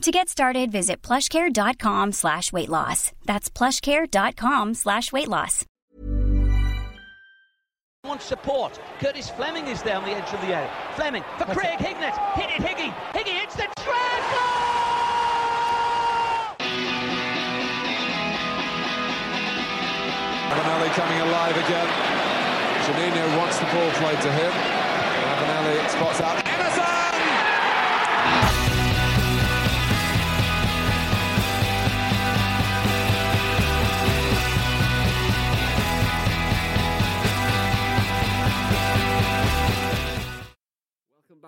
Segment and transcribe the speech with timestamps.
[0.00, 3.12] To get started, visit plushcare.com slash weight loss.
[3.26, 5.66] That's plushcare.com slash weight loss.
[8.06, 8.80] wants support.
[8.98, 10.72] Curtis Fleming is there on the edge of the area.
[10.96, 12.16] Fleming for Craig Hignett.
[12.32, 12.90] Hit it, Higgy.
[13.12, 14.00] Higgy hits the treble!
[20.48, 21.88] Ravanelli coming alive again.
[22.88, 24.52] Juninho wants the ball played to him.
[25.28, 26.69] Ravanelli spots out.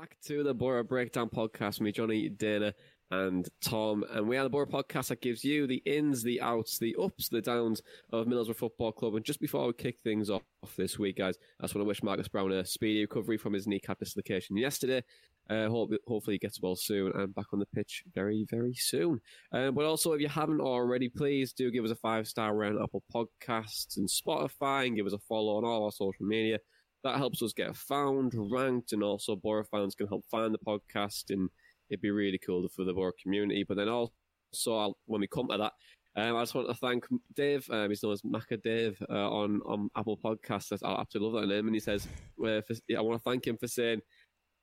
[0.03, 2.75] Back to the Boro Breakdown podcast with me, Jonny, Dana,
[3.12, 4.05] and Tom.
[4.11, 7.28] And we are the Boro podcast that gives you the ins, the outs, the ups,
[7.28, 9.14] the downs of Middlesbrough Football Club.
[9.14, 10.42] And just before we kick things off
[10.77, 13.69] this week, guys, I just want to wish Marcus Browne a speedy recovery from his
[13.69, 15.05] kneecap dislocation yesterday.
[15.48, 19.20] Uh, hope, hopefully he gets well soon and back on the pitch very, very soon.
[19.53, 22.80] Um, but also, if you haven't already, please do give us a five star round
[22.83, 26.58] Apple Podcasts and Spotify and give us a follow on all our social media.
[27.05, 31.31] That helps us get found, ranked, and also Boro fans can help find the podcast,
[31.31, 31.50] and
[31.91, 33.64] it'd be really cool for the Boro community.
[33.67, 35.73] But then also, I'll, when we come to that,
[36.14, 37.67] um, I just want to thank Dave.
[37.70, 40.79] Um, he's known as Macca Dave uh, on on Apple Podcasts.
[40.83, 42.07] I absolutely love that name, and he says,
[42.40, 44.01] uh, for, yeah, "I want to thank him for saying."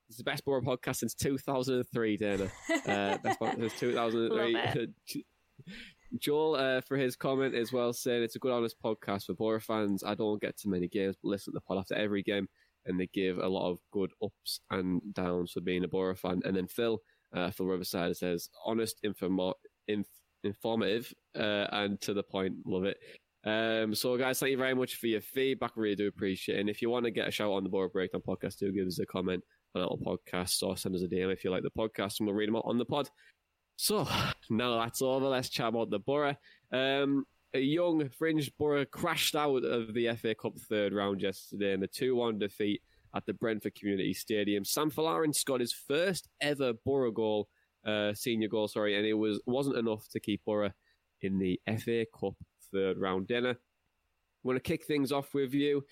[0.08, 2.50] It's the best Boro podcast since 2003, Dana.
[2.68, 5.24] Uh, best podcast since 2003.
[6.18, 9.60] Joel, uh, for his comment as well, saying it's a good, honest podcast for Boro
[9.60, 10.02] fans.
[10.04, 12.48] I don't get to many games, but listen to the pod after every game,
[12.86, 16.40] and they give a lot of good ups and downs for being a Boro fan.
[16.44, 17.00] And then Phil,
[17.34, 19.54] uh, Phil Riverside says, honest, informa-
[19.88, 20.06] inf-
[20.42, 22.54] informative, uh, and to the point.
[22.66, 22.98] Love it.
[23.44, 25.72] Um, so, guys, thank you very much for your feedback.
[25.76, 26.60] Really do appreciate it.
[26.60, 28.86] And if you want to get a shout on the Borough Breakdown podcast, do give
[28.86, 29.42] us a comment
[29.74, 32.36] on our podcast or send us a DM if you like the podcast, and we'll
[32.36, 33.08] read them out on the pod.
[33.80, 34.06] So
[34.50, 35.28] now that's over.
[35.28, 36.36] Let's chat about the Boro.
[36.70, 37.24] Um,
[37.54, 41.86] a young fringe Boro crashed out of the FA Cup third round yesterday in a
[41.86, 42.82] 2 1 defeat
[43.16, 44.66] at the Brentford Community Stadium.
[44.66, 47.48] Sam Folarin scored his first ever Boro goal,
[47.86, 50.70] uh, senior goal, sorry, and it was, wasn't enough to keep Boro
[51.22, 52.34] in the FA Cup
[52.70, 53.48] third round Dana.
[53.48, 53.56] I'm
[54.44, 55.86] going to kick things off with you.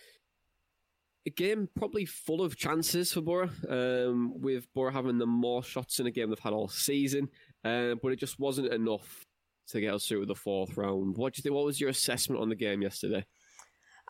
[1.25, 6.01] A game probably full of chances for Boro, um, with Boro having the more shots
[6.01, 7.29] in a game they've had all season,
[7.65, 9.25] uh, but it just wasn't enough
[9.69, 11.17] to get us through the fourth round.
[11.17, 11.55] What do you think?
[11.55, 13.27] What was your assessment on the game yesterday?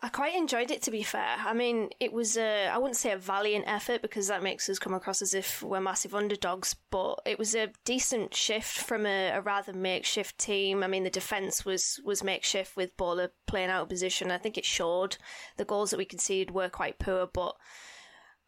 [0.00, 1.36] I quite enjoyed it, to be fair.
[1.44, 4.78] I mean, it was a, I wouldn't say a valiant effort because that makes us
[4.78, 9.30] come across as if we're massive underdogs, but it was a decent shift from a,
[9.30, 10.84] a rather makeshift team.
[10.84, 14.30] I mean, the defence was, was makeshift with Bola playing out of position.
[14.30, 15.16] I think it showed.
[15.56, 17.56] The goals that we conceded were quite poor, but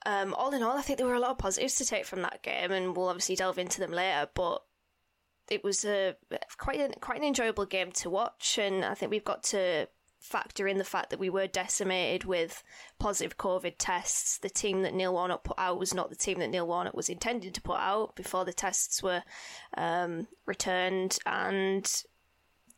[0.07, 2.23] um, all in all, I think there were a lot of positives to take from
[2.23, 4.63] that game, and we'll obviously delve into them later, but
[5.51, 6.17] it was a
[6.59, 9.89] quite a, quite an enjoyable game to watch, and I think we've got to
[10.21, 12.63] factor in the fact that we were decimated with
[12.99, 14.39] positive COVID tests.
[14.39, 17.09] The team that Neil Warnock put out was not the team that Neil Warnock was
[17.09, 19.23] intended to put out before the tests were
[19.77, 22.05] um, returned, and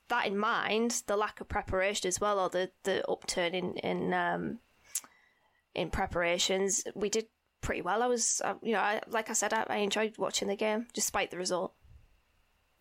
[0.08, 4.14] that in mind, the lack of preparation as well, or the the upturn in in
[4.14, 4.60] um,
[5.74, 7.26] in preparations, we did
[7.60, 8.02] pretty well.
[8.02, 11.30] I was, you know, I, like I said, I, I enjoyed watching the game despite
[11.30, 11.74] the result.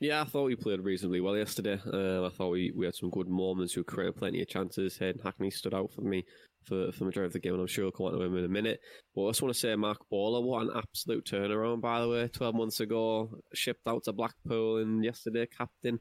[0.02, 1.80] Yeah, I thought we played reasonably well yesterday.
[1.86, 3.78] Uh, I thought we, we had some good moments.
[3.78, 4.98] We created plenty of chances.
[4.98, 6.26] Hayden Hackney stood out for me
[6.64, 8.36] for, for the majority of the game, and I'm sure we'll come on to him
[8.36, 8.80] in a minute.
[9.14, 12.28] But I just want to say, Marc Bola, what an absolute turnaround, by the way.
[12.28, 16.00] 12 months ago, shipped out to Blackpool, and yesterday, captain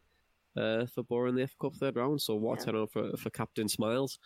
[0.57, 2.23] uh, for Boro in the FA Cup third round.
[2.23, 4.19] So what a turnaround for, for Captain Smiles.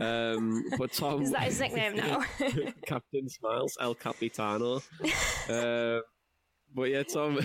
[0.00, 2.24] Um, but Tom, Is that his nickname now?
[2.84, 4.82] Captain Smiles, El Capitano.
[5.48, 6.00] uh,
[6.74, 7.38] but yeah, Tom,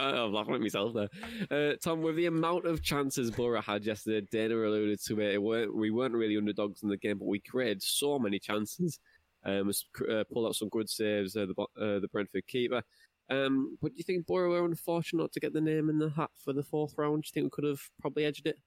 [0.00, 1.08] I'm laughing at myself there.
[1.50, 5.34] Uh, Tom, with the amount of chances Boro had yesterday, Dana alluded to it.
[5.34, 8.98] it weren't, we weren't really underdogs in the game, but we created so many chances.
[9.44, 9.70] Um,
[10.10, 12.82] uh, pulled out some good saves, uh, the uh, the Brentford keeper.
[13.30, 16.30] Um, but do you think Boro were unfortunate to get the name in the hat
[16.44, 17.22] for the fourth round?
[17.22, 18.58] Do you think we could have probably edged it?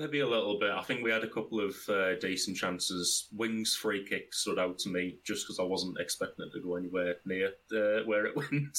[0.00, 0.70] Maybe a little bit.
[0.70, 3.28] I think we had a couple of uh, decent chances.
[3.36, 6.76] Wing's free kick stood out to me just because I wasn't expecting it to go
[6.76, 8.78] anywhere near uh, where it went.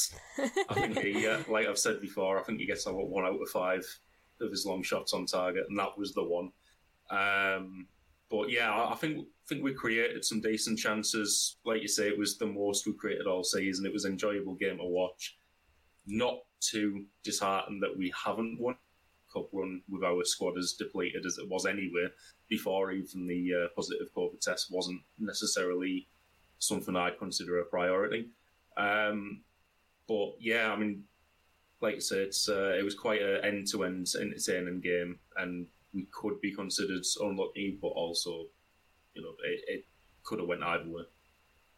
[0.67, 3.39] I think he, uh, like I've said before, I think he gets about one out
[3.39, 3.85] of five
[4.41, 6.51] of his long shots on target, and that was the one.
[7.11, 7.85] Um,
[8.31, 11.57] but yeah, I think think we created some decent chances.
[11.65, 13.85] Like you say, it was the most we created all season.
[13.85, 15.37] It was an enjoyable game to watch.
[16.07, 18.73] Not too disheartened that we haven't won
[19.33, 22.07] Cup run with our squad as depleted as it was anyway,
[22.47, 26.07] before even the uh, positive COVID test wasn't necessarily
[26.59, 28.29] something I'd consider a priority.
[28.77, 29.41] Um,
[30.07, 31.03] but yeah, I mean,
[31.81, 35.67] like I said, it's, uh, it was quite an end to end entertaining game, and
[35.93, 38.45] we could be considered unlucky, but also,
[39.13, 39.85] you know, it, it
[40.23, 41.03] could have went either way.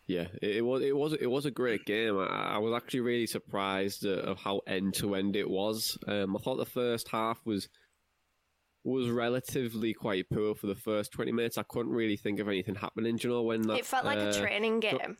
[0.05, 2.19] Yeah, it, was it was it was a great game.
[2.19, 5.97] I, I was actually really surprised of how end to end it was.
[6.07, 7.69] Um, I thought the first half was
[8.83, 11.57] was relatively quite poor for the first twenty minutes.
[11.57, 13.15] I couldn't really think of anything happening.
[13.15, 15.17] Do you know when that, it felt like uh, a training game?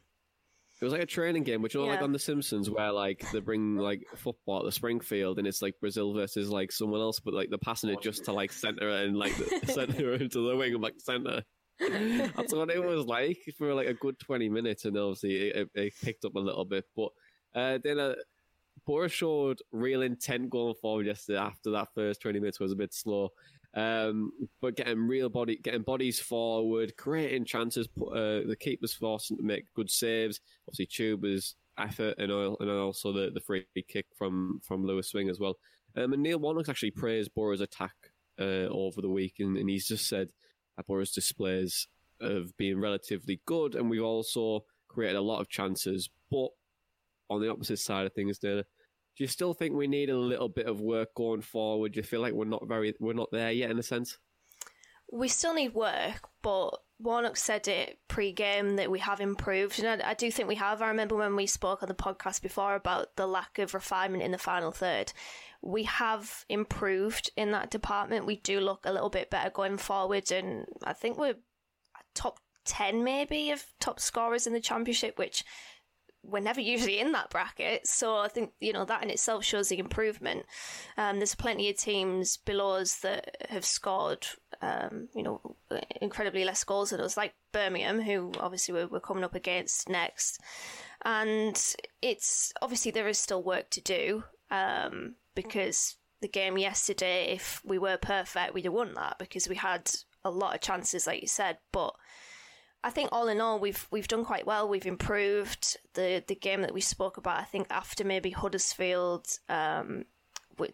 [0.82, 1.94] It was like a training game, which you know, yeah.
[1.94, 5.62] like on The Simpsons, where like they bring like football at the Springfield, and it's
[5.62, 8.90] like Brazil versus like someone else, but like they're passing it just to like center
[8.90, 9.32] and like
[9.64, 11.44] center into the wing of like center.
[12.36, 15.94] That's what it was like for like a good 20 minutes, and obviously it, it
[16.02, 16.86] picked up a little bit.
[16.96, 17.10] But
[17.56, 18.16] uh, then uh,
[18.86, 22.94] Boro showed real intent going forward yesterday after that first 20 minutes was a bit
[22.94, 23.30] slow.
[23.76, 24.32] Um,
[24.62, 29.74] but getting real body, getting bodies forward, creating chances, uh, the keepers forcing to make
[29.74, 30.42] good saves.
[30.68, 35.30] Obviously, Chuba's effort and, oil, and also the, the free kick from, from Lewis Wing
[35.30, 35.58] as well.
[35.96, 37.96] Um, and Neil Warnock's actually praised Boro's attack
[38.40, 40.30] uh, over the week, and, and he's just said
[40.82, 41.88] Boro's displays
[42.20, 46.10] of being relatively good, and we've also created a lot of chances.
[46.32, 46.50] But
[47.30, 48.64] on the opposite side of things, Dana,
[49.16, 51.94] do you still think we need a little bit of work going forward?
[51.94, 54.18] Do you feel like we're not very we're not there yet in a sense?
[55.12, 60.12] We still need work, but Warnock said it pre-game that we have improved, and I,
[60.12, 60.82] I, do think we have.
[60.82, 64.32] I remember when we spoke on the podcast before about the lack of refinement in
[64.32, 65.12] the final third
[65.64, 68.26] we have improved in that department.
[68.26, 71.38] We do look a little bit better going forward, and I think we're
[72.14, 75.46] top 10 maybe of top scorers in the championship, which
[76.22, 77.88] we're never usually in that bracket.
[77.88, 80.46] So I think, you know, that in itself shows the improvement.
[80.98, 84.28] Um, there's plenty of teams below us that have scored,
[84.64, 85.56] um, you know,
[86.02, 90.40] incredibly less goals than us, like Birmingham, who obviously we're, we're coming up against next.
[91.04, 91.62] And
[92.02, 94.24] it's obviously there is still work to do.
[94.50, 99.56] Um, because the game yesterday, if we were perfect, we'd have won that because we
[99.56, 99.92] had
[100.24, 101.58] a lot of chances, like you said.
[101.72, 101.96] But
[102.84, 104.70] I think all in all, we've we've done quite well.
[104.70, 107.40] We've improved the the game that we spoke about.
[107.40, 110.06] I think after maybe Huddersfield, um,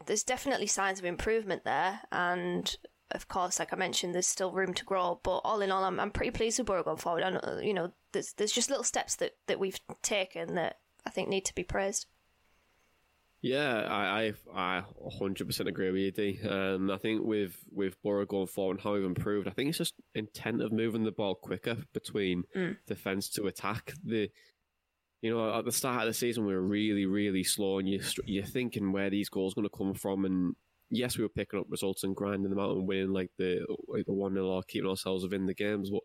[0.05, 2.75] there's definitely signs of improvement there, and
[3.11, 5.19] of course, like I mentioned, there's still room to grow.
[5.23, 7.23] But all in all, I'm I'm pretty pleased with Boro going forward.
[7.23, 11.29] And you know, there's there's just little steps that that we've taken that I think
[11.29, 12.05] need to be praised.
[13.41, 14.83] Yeah, I I, I
[15.21, 16.47] 100% agree with you, D.
[16.47, 19.77] Um, I think with with Boro going forward and how we've improved, I think it's
[19.77, 22.75] just intent of moving the ball quicker between mm.
[22.85, 23.93] defence to attack.
[24.03, 24.29] The
[25.21, 28.01] you know at the start of the season we were really really slow, and you
[28.25, 30.55] you're thinking where these goals going to come from, and
[30.89, 34.05] yes, we were picking up results and grinding them out and winning like the like
[34.05, 36.01] the one 0 or keeping ourselves within the games, but.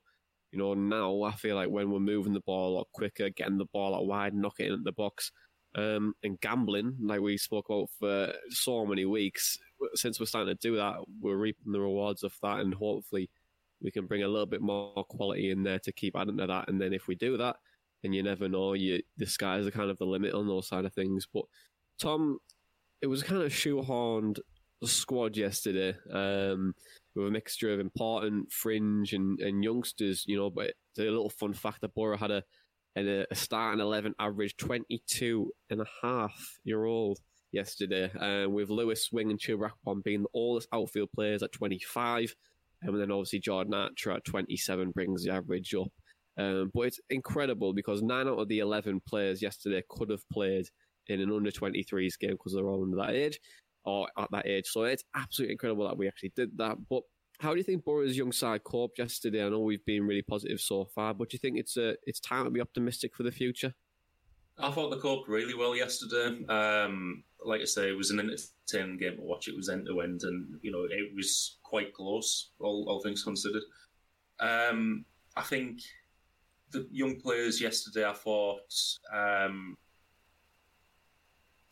[0.53, 3.59] You know, now I feel like when we're moving the ball a lot quicker, getting
[3.59, 5.33] the ball out wide, knocking it in the box,
[5.77, 9.59] um, and gambling, like we spoke about for so many weeks.
[9.95, 13.31] Since we're starting to do that, we're reaping the rewards of that, and hopefully
[13.83, 16.69] we can bring a little bit more quality in there to keep adding to that.
[16.69, 17.57] And then if we do that,
[18.03, 18.75] then you never know.
[18.75, 21.27] You the sky's are kind of the limit on those side of things.
[21.33, 21.45] But
[21.99, 22.39] Tom,
[23.03, 24.39] it was kind of shoehorned
[24.87, 26.75] squad yesterday um,
[27.15, 30.25] with a mixture of important fringe and, and youngsters.
[30.27, 32.43] You know, but a little fun fact that Boro had a
[32.97, 37.19] and a, starting 11 average 22 and a half year old
[37.53, 39.71] yesterday, uh, with Lewis Wing and Chuba
[40.05, 42.35] being the oldest outfield players at 25.
[42.83, 45.91] And then obviously Jordan Archer at 27 brings the average up.
[46.37, 50.67] Um, but it's incredible because nine out of the 11 players yesterday could have played
[51.07, 53.39] in an under 23s game because they're all under that age
[53.85, 54.67] or at that age.
[54.67, 56.77] So it's absolutely incredible that we actually did that.
[56.89, 57.03] But
[57.39, 59.45] how do you think Boro's young side coped yesterday?
[59.45, 61.95] I know we've been really positive so far, but do you think it's a, uh,
[62.05, 63.75] it's time to be optimistic for the future?
[64.59, 66.45] I thought they coped really well yesterday.
[66.47, 69.49] Um, like I say, it was an entertaining game to watch.
[69.49, 73.25] It was end to end, and you know it was quite close, all, all things
[73.25, 73.63] considered.
[74.39, 75.05] Um,
[75.37, 75.81] I think
[76.71, 78.09] the young players yesterday.
[78.09, 78.73] I thought
[79.13, 79.77] um,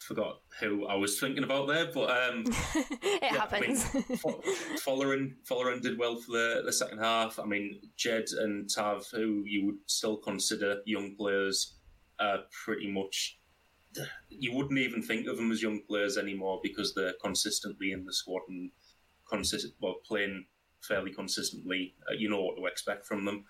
[0.02, 2.44] forgot who I was thinking about there, but um,
[2.74, 3.86] it yeah, happens.
[3.94, 4.18] I mean,
[5.80, 7.38] did well for the, the second half.
[7.38, 11.74] I mean, Djed and Tav, who you would still consider young players,
[12.18, 13.38] uh, pretty much
[14.28, 18.12] you wouldn't even think of them as young players anymore because they're consistently in the
[18.12, 18.70] squad and
[19.28, 20.46] consistent, well, playing
[20.80, 21.94] fairly consistently.
[22.08, 23.44] Uh, you know what to expect from them.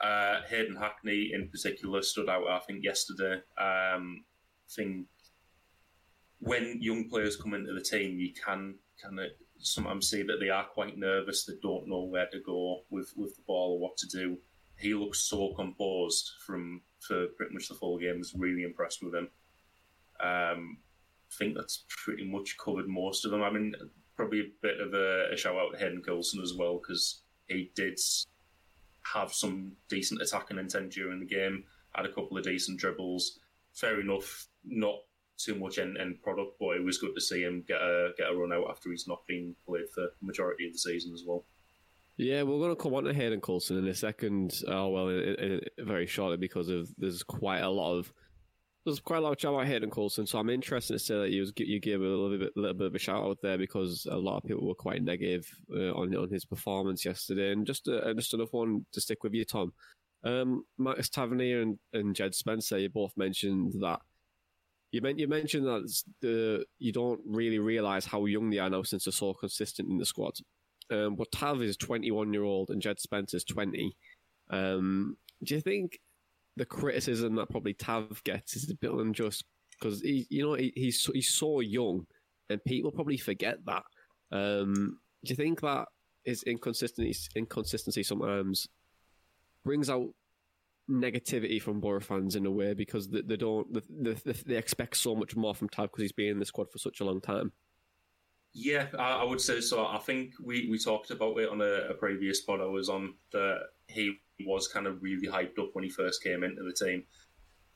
[0.00, 3.34] Uh, Hayden Hackney in particular stood out, I think, yesterday.
[3.58, 4.24] Um,
[4.68, 5.06] I think
[6.40, 9.26] when young players come into the team, you can kind of
[9.58, 11.44] sometimes see that they are quite nervous.
[11.44, 14.38] They don't know where to go with, with the ball or what to do.
[14.78, 18.16] He looks so composed from for pretty much the full game.
[18.16, 19.28] I was really impressed with him.
[20.20, 20.78] Um,
[21.30, 23.42] I think that's pretty much covered most of them.
[23.42, 23.74] I mean,
[24.16, 27.70] probably a bit of a, a shout out to Hayden Coulson as well because he
[27.74, 27.98] did
[29.14, 31.64] have some decent attacking intent during the game.
[31.94, 33.38] Had a couple of decent dribbles.
[33.72, 34.96] Fair enough, not
[35.38, 38.30] too much end, end product, but it was good to see him get a get
[38.30, 41.44] a run out after he's not been played for majority of the season as well.
[42.16, 44.54] Yeah, we're going to come on to Hayden Coulson in a second.
[44.66, 48.12] Oh well, very shortly because of there's quite a lot of
[48.86, 51.30] there's quite a lot of chat about Hayden Coulson, so I'm interested to say that
[51.30, 54.16] you you gave a little bit, little bit of a shout out there because a
[54.16, 57.52] lot of people were quite negative uh, on on his performance yesterday.
[57.52, 59.72] And just uh, just enough one to stick with you, Tom.
[60.24, 64.00] Um, Marcus Tavernier and, and Djed Spencer, you both mentioned that
[64.96, 68.82] you, meant, you mentioned that the you don't really realise how young they are now
[68.82, 70.34] since they're so consistent in the squad.
[70.90, 73.96] Um, but Tav is 21 year old and Djed Spencer is 20.
[74.50, 75.98] Um, do you think
[76.56, 79.44] the criticism that probably Tav gets is a bit unjust
[79.78, 82.06] because you know, he, he's he's so young,
[82.48, 83.82] and people probably forget that.
[84.32, 85.86] Um, do you think that
[86.24, 88.68] his inconsistency inconsistency sometimes
[89.64, 90.08] brings out
[90.90, 94.96] negativity from Boro fans in a way because they, they don't they, they, they, expect
[94.96, 97.20] so much more from Tav because he's been in the squad for such a long
[97.20, 97.52] time.
[98.54, 99.86] Yeah, I, I would say so.
[99.86, 103.14] I think we, we talked about it on a, a previous pod I was on
[103.32, 104.16] that he
[104.46, 107.04] was kind of really hyped up when he first came into the team.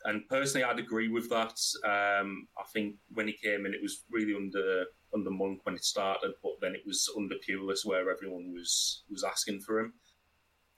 [0.04, 1.60] And personally, I'd agree with that.
[1.84, 5.84] Um, I think when he came in, it was really under under Monk when it
[5.84, 9.92] started, but then it was under Pulis where everyone was was asking for him.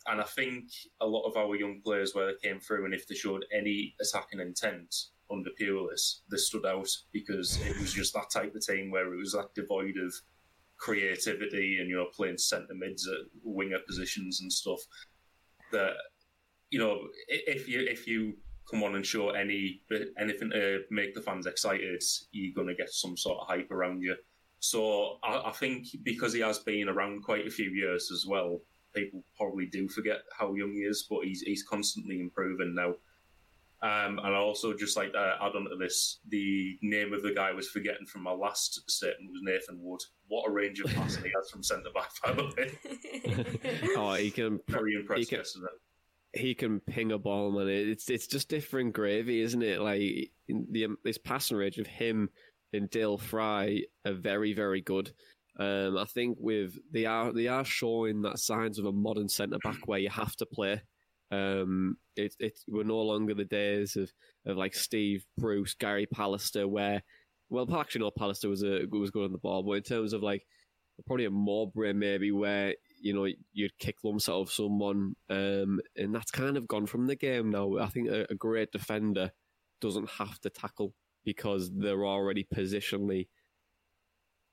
[0.06, 0.64] And I think
[1.00, 3.94] a lot of our young players, where they came through, and if they showed any
[4.00, 4.94] attacking intent
[5.30, 9.16] under Pulis, they stood out because it was just that type of team where it
[9.16, 10.12] was that devoid of
[10.76, 14.80] creativity and you know playing centre mids at winger positions and stuff.
[15.70, 15.94] That
[16.70, 18.34] you know if you if you
[18.70, 19.82] come on and show any
[20.18, 24.02] anything to make the fans excited, you're going to get some sort of hype around
[24.02, 24.16] you.
[24.60, 28.60] So I, I think because he has been around quite a few years as well,
[28.94, 32.94] people probably do forget how young he is, but he's he's constantly improving now.
[33.82, 37.34] Um, and I also just like to add on to this, the name of the
[37.34, 40.00] guy I was forgetting from my last statement was Nathan Wood.
[40.28, 43.94] What a range of passing he has from centre back, by the way.
[43.96, 45.66] oh, he can very impressed he can, yesterday.
[46.32, 47.68] He can ping a ball, man.
[47.68, 49.80] It's it's just different gravy, isn't it?
[49.80, 52.30] Like the this passing range of him
[52.72, 55.12] and Dael Fry are very very good.
[55.58, 59.58] Um, I think with they are they are showing that signs of a modern centre
[59.62, 60.82] back where you have to play.
[61.30, 64.10] Um, it, it we're no longer the days of,
[64.46, 67.02] of like Steve Bruce, Gary Pallister, where
[67.52, 70.22] well, actually, no, Pallister was a was good on the ball, but in terms of
[70.22, 70.46] like
[71.06, 76.14] probably a Mowbray maybe where you know you'd kick lumps out of someone, um, and
[76.14, 77.76] that's kind of gone from the game now.
[77.78, 79.32] I think a, a great defender
[79.82, 80.94] doesn't have to tackle
[81.24, 83.28] because they're already positionally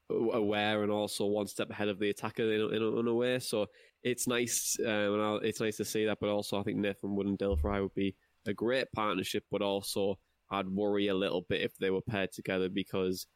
[0.09, 3.39] aware and also one step ahead of the attacker in, in, in a way.
[3.39, 3.67] So
[4.03, 6.19] it's nice, um, it's nice to see that.
[6.19, 8.15] But also, I think Nathan Wood and Fry would be
[8.47, 9.43] a great partnership.
[9.51, 10.17] But also,
[10.51, 13.27] I'd worry a little bit if they were paired together because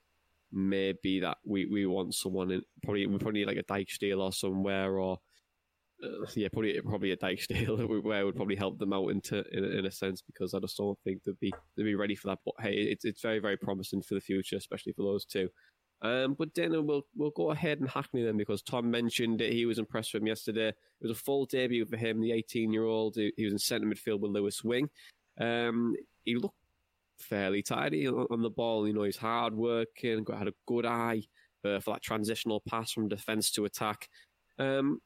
[0.52, 4.32] maybe that we, we want someone in probably we probably need like a Dijksteel or
[4.32, 5.18] somewhere or
[6.04, 9.86] uh, yeah probably probably a Dijksteel where would probably help them out into in, in,
[9.86, 12.40] a sense because I just don't think they'd be they'd be ready for that.
[12.46, 15.50] But hey, it's it's very very promising for the future, especially for those two.
[16.04, 19.66] Um, but then we'll we'll go ahead and Hackney then because Tom mentioned that he
[19.66, 20.68] was impressed with him yesterday.
[20.68, 23.16] It was a full debut for him, the 18 year old.
[23.16, 24.90] He was in centre midfield with Lewis Wing.
[25.40, 25.96] Um,
[26.26, 26.58] he looked
[27.18, 28.86] fairly tidy on, the ball.
[28.86, 31.24] You know, he's hard working, had a good eye
[31.66, 34.10] uh, for that transitional pass from defence to attack.
[34.60, 35.00] Um,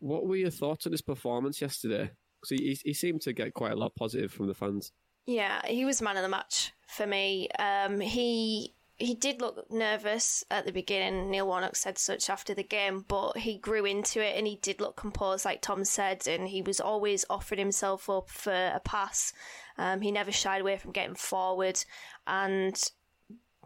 [0.00, 2.10] what were your thoughts on his performance yesterday?
[2.40, 4.92] Because he, he, seemed to get quite a lot positive from the fans.
[5.26, 7.48] Yeah, he was man of the match for me.
[7.58, 11.30] Um, he he did look nervous at the beginning.
[11.30, 14.80] Neil Warnock said such after the game, but he grew into it and he did
[14.80, 19.34] look composed, like Tom said, and he was always offering himself up for a pass.
[19.76, 21.84] Um, he never shied away from getting forward,
[22.26, 22.90] and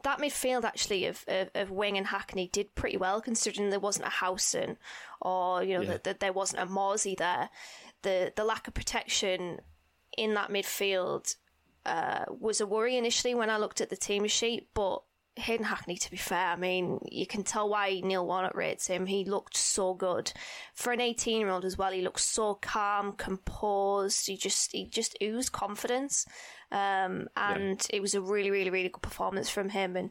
[0.02, 4.06] that midfield actually of, of, of, Wing and Hackney did pretty well considering there wasn't
[4.06, 4.78] a Howson
[5.20, 5.90] or you know yeah.
[5.90, 7.50] that the, there wasn't a Morsy there.
[8.02, 9.60] The the lack of protection
[10.16, 11.36] in that midfield
[11.86, 15.02] uh, was a worry initially when I looked at the team sheet, but
[15.40, 19.06] Hayden Hackney, to be fair, I mean, you can tell why Neil Warnock rates him.
[19.06, 20.32] He looked so good
[20.74, 21.92] for an 18 year old as well.
[21.92, 24.26] He looked so calm, composed.
[24.26, 26.26] He just he just oozed confidence,
[26.70, 27.96] um, and yeah.
[27.96, 30.10] it was a really, really, really good performance from him and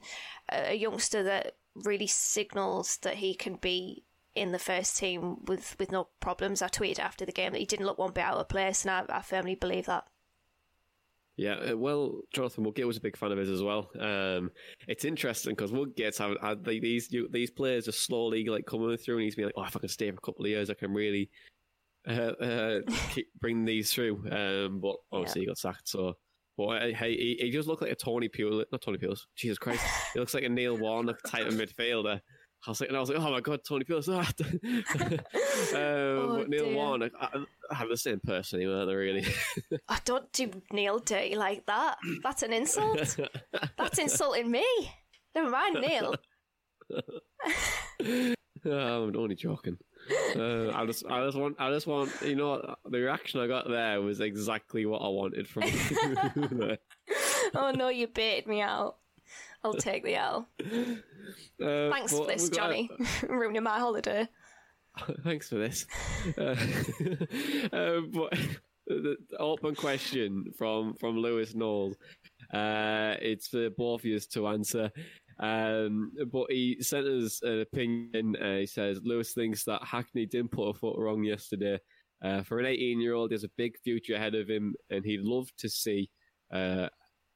[0.49, 4.03] a youngster that really signals that he can be
[4.35, 6.61] in the first team with with no problems.
[6.61, 8.91] I tweeted after the game that he didn't look one bit out of place, and
[8.91, 10.07] I, I firmly believe that.
[11.39, 13.89] Yeah, uh, well, Jonathan Woodgate was a big fan of his as well.
[13.97, 14.51] Um,
[14.89, 19.15] it's interesting because Woodgate's had, had like, these these players are slowly like coming through,
[19.15, 20.73] and he's been like, "Oh, if I can stay for a couple of years, I
[20.73, 21.29] can really
[22.09, 22.79] uh, uh,
[23.11, 25.43] keep, bring these through." Um, but obviously, yeah.
[25.43, 25.87] he got sacked.
[25.87, 26.17] So,
[26.57, 29.21] but hey, he, he just looked like a Tony Pulis, not Tony Pulis.
[29.37, 32.19] Jesus Christ, he looks like a Neil Warnock type of midfielder.
[32.67, 34.09] I was like, and I was like, oh my god, Tony Pulis.
[35.73, 36.75] um, oh, Neil dear.
[36.75, 37.29] Warnock, I,
[37.71, 39.25] I, have the same person, weren't they really?
[39.87, 41.97] I don't do Neil dirty like that.
[42.21, 43.17] That's an insult.
[43.77, 44.65] That's insulting me.
[45.33, 46.15] Never mind Neil.
[48.65, 49.77] oh, I'm only joking.
[50.35, 53.69] Uh, I just, I just want, I just want, you know, the reaction I got
[53.69, 55.63] there was exactly what I wanted from.
[57.55, 58.97] oh no, you baited me out.
[59.63, 60.47] I'll take the L.
[61.63, 62.89] Uh, Thanks for this, Jonny.
[63.29, 64.27] Ruining my holiday.
[65.23, 65.85] Thanks for this.
[66.37, 66.55] Uh,
[67.71, 68.33] uh, but
[68.87, 71.95] the open question from from Lewis Knowles.
[72.51, 74.89] Uh, it's for both of you to answer.
[75.39, 78.35] Um, but he sent us an opinion.
[78.35, 81.77] Uh, he says Lewis thinks that Hackney didn't put a foot wrong yesterday.
[82.21, 85.21] Uh, for an 18 year old, there's a big future ahead of him, and he'd
[85.21, 86.09] love to see
[86.53, 86.87] uh,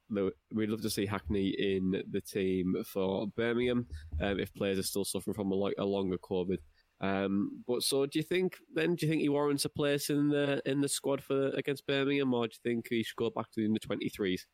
[0.10, 3.88] we'd love to see Hackney in the team for Birmingham
[4.22, 6.58] um, if players are still suffering from a, a longer COVID.
[7.02, 8.96] Um, but so, do you think then?
[8.96, 12.34] Do you think he warrants a place in the in the squad for against Birmingham,
[12.34, 14.48] or do you think he should go back to the twenty threes?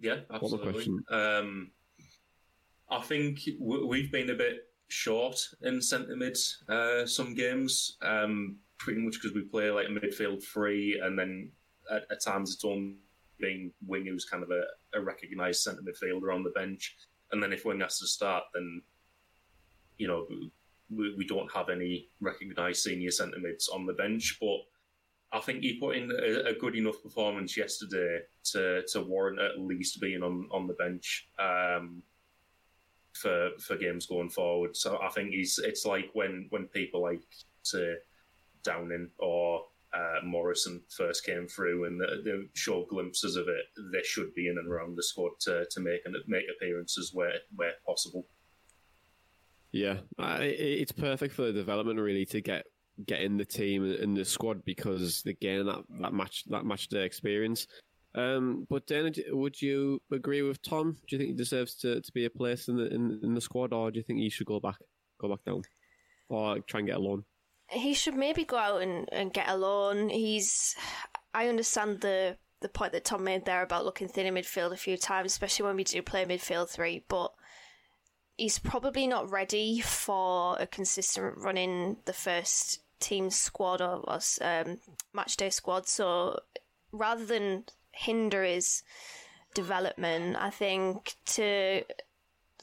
[0.00, 0.88] Yeah, absolutely.
[1.10, 1.70] Um,
[2.90, 9.00] I think we've been a bit short in centre mid uh, some games, um, pretty
[9.00, 11.50] much because we play like midfield three, and then
[11.90, 12.96] at, at times it's on
[13.38, 14.62] being Wing, who's kind of a,
[14.94, 16.96] a recognised centre midfielder on the bench.
[17.32, 18.82] And then if Wing has to start, then,
[19.98, 20.26] you know,
[20.90, 24.38] we, we don't have any recognised senior centre mids on the bench.
[24.40, 24.58] But
[25.32, 28.20] I think he put in a, a, good enough performance yesterday
[28.52, 32.02] to, to warrant at least being on, on the bench um,
[33.12, 34.76] for for games going forward.
[34.76, 37.22] So I think he's it's like when, when people like
[37.64, 37.96] to
[38.62, 44.02] Downing or uh, Morrison first came through and the, the show glimpses of it, they
[44.02, 47.72] should be in and around the squad to, to make and make appearances where where
[47.86, 48.26] possible.
[49.72, 52.66] Yeah, it's perfect for the development really to get
[53.04, 56.88] get in the team and the squad because they again that, that match that match
[56.88, 57.66] day experience.
[58.14, 60.96] Um, but then, would you agree with Tom?
[61.06, 63.40] Do you think he deserves to, to be a place in the in, in the
[63.40, 64.76] squad, or do you think he should go back
[65.20, 65.62] go back down,
[66.28, 67.24] or try and get a loan?
[67.68, 70.08] He should maybe go out and, and get a loan.
[70.08, 70.74] He's.
[71.34, 74.76] I understand the the point that Tom made there about looking thin in midfield a
[74.76, 77.32] few times, especially when we do play midfield three, but
[78.36, 84.20] he's probably not ready for a consistent run in the first team squad or, or
[84.40, 84.78] um,
[85.12, 85.86] match day squad.
[85.86, 86.40] So
[86.92, 88.82] rather than hinder his
[89.54, 91.82] development, I think to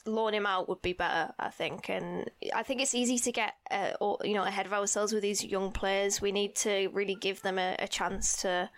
[0.05, 1.89] loan him out would be better, I think.
[1.89, 3.91] And I think it's easy to get, uh,
[4.23, 6.21] you know, ahead of ourselves with these young players.
[6.21, 8.69] We need to really give them a, a chance to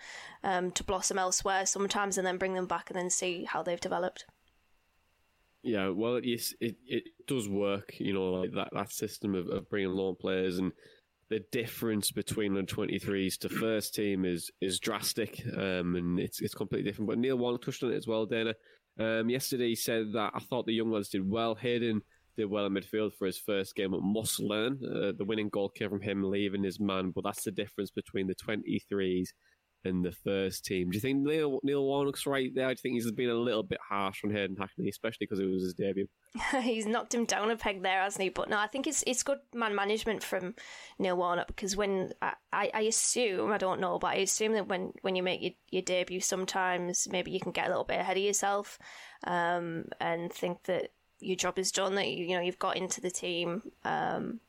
[0.43, 3.79] um, to blossom elsewhere sometimes, and then bring them back and then see how they've
[3.79, 4.25] developed.
[5.63, 9.67] Yeah, well, it, it, it does work, you know, like that, that system of, of
[9.67, 10.71] bringing loan players and
[11.29, 16.53] the difference between the 23s to first team is is drastic um, and it's it's
[16.53, 17.09] completely different.
[17.09, 18.53] But Neil Warnock touched on it as well, Dana.
[18.99, 21.55] Um, yesterday he said that I thought the young ones did well.
[21.55, 22.01] Hayden
[22.37, 24.79] did well in midfield for his first game, but must learn.
[24.83, 28.27] Uh, the winning goal came from him leaving his man, but that's the difference between
[28.27, 29.29] the 23s
[29.85, 30.89] in the first team.
[30.89, 32.67] Do you think Neil, Neil Warnock's right there?
[32.67, 35.45] Do you think he's been a little bit harsh on Hayden Hackney, especially because it
[35.45, 36.07] was his debut?
[36.61, 38.29] he's knocked him down a peg there, hasn't he?
[38.29, 40.55] But no, I think it's it's good man management from
[40.99, 44.93] Neil Warnock because when I, I assume I don't know, but I assume that when,
[45.01, 48.17] when you make your, your debut, sometimes maybe you can get a little bit ahead
[48.17, 48.79] of yourself
[49.25, 53.01] um, and think that your job is done, that you, you know you've got into
[53.01, 54.39] the team, um,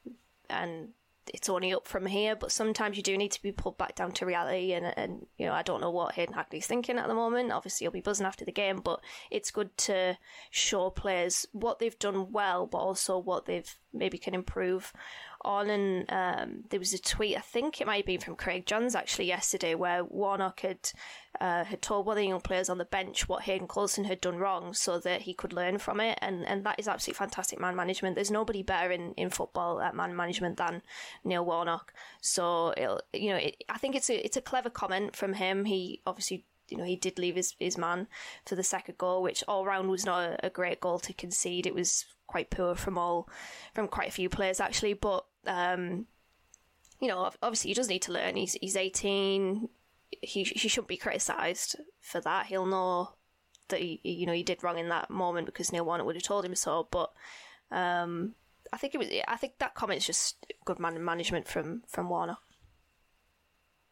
[0.49, 0.89] and
[1.35, 4.13] it's only up from here, but sometimes you do need to be pulled back down
[4.13, 4.73] to reality.
[4.73, 7.53] And, and you know, I don't know what Hayden Hackney's thinking at the moment.
[7.53, 10.19] Obviously, he'll be buzzing after the game, but it's good to
[10.51, 14.93] show players what they've done well, but also what they've maybe can improve
[15.47, 15.71] on.
[15.71, 18.95] And um, there was a tweet, I think it might have been from Craig Johns
[18.95, 20.91] actually yesterday, where Warnock had
[21.41, 24.21] uh, had told one of the young players on the bench what Hayden Coulson had
[24.21, 26.19] done wrong so that he could learn from it.
[26.21, 28.15] And, and that is absolutely fantastic man management.
[28.15, 30.83] There's nobody better in, in football at man management than
[31.25, 31.93] Neil Warnock.
[32.21, 32.75] So,
[33.13, 35.65] you know, it, I think it's a, it's a clever comment from him.
[35.65, 38.09] He obviously you know, he did leave his, his man
[38.45, 41.67] for the second goal, which all round was not a, a, great goal to concede.
[41.67, 43.29] It was quite poor from all,
[43.73, 44.95] from quite a few players actually.
[44.95, 46.07] But um,
[47.01, 48.37] you know, obviously he does need to learn.
[48.37, 49.69] He's he's eighteen
[50.23, 52.47] he he shouldn't be criticised for that.
[52.47, 53.11] He'll know
[53.69, 56.23] that he you know he did wrong in that moment because Neil Warnock would have
[56.23, 56.89] told him so.
[56.91, 57.13] But
[57.71, 58.35] um,
[58.73, 62.39] I think it was I think that comment's just good man management from from Warner.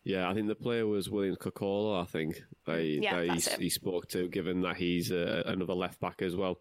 [0.04, 2.00] Yeah, I think the player was William Kokolo.
[2.00, 5.98] I think they, yeah, they he, he, spoke to, given that he's uh, another left
[5.98, 6.58] back as well.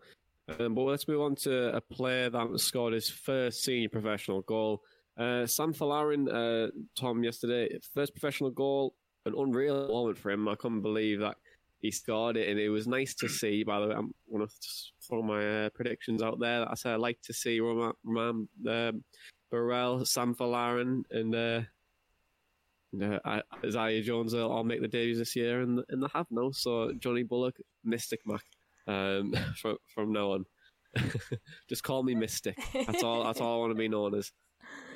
[0.59, 4.81] Um, but let's move on to a player that scored his first senior professional goal.
[5.17, 10.47] Uh, Sam Folarin, uh, Tom, yesterday, first professional goal an unreal moment for him.
[10.47, 11.37] I couldn't believe that
[11.79, 13.63] he scored it, and it was nice to see.
[13.63, 14.53] By the way, I'm going to
[15.07, 16.69] throw my uh, predictions out there.
[16.69, 19.03] I said I like to see Roman, Roman um,
[19.51, 21.61] Burrell, Sam Folarin, and uh,
[23.25, 26.51] uh, Isaiah Jones will all make the debuts this year, and and they have no.
[26.51, 28.43] So Jonny Bullock, Mystic Mac,
[28.87, 30.45] um, from from now on.
[31.69, 32.57] Just call me Mystic.
[32.73, 33.23] That's all.
[33.23, 34.31] That's all I want to be known as.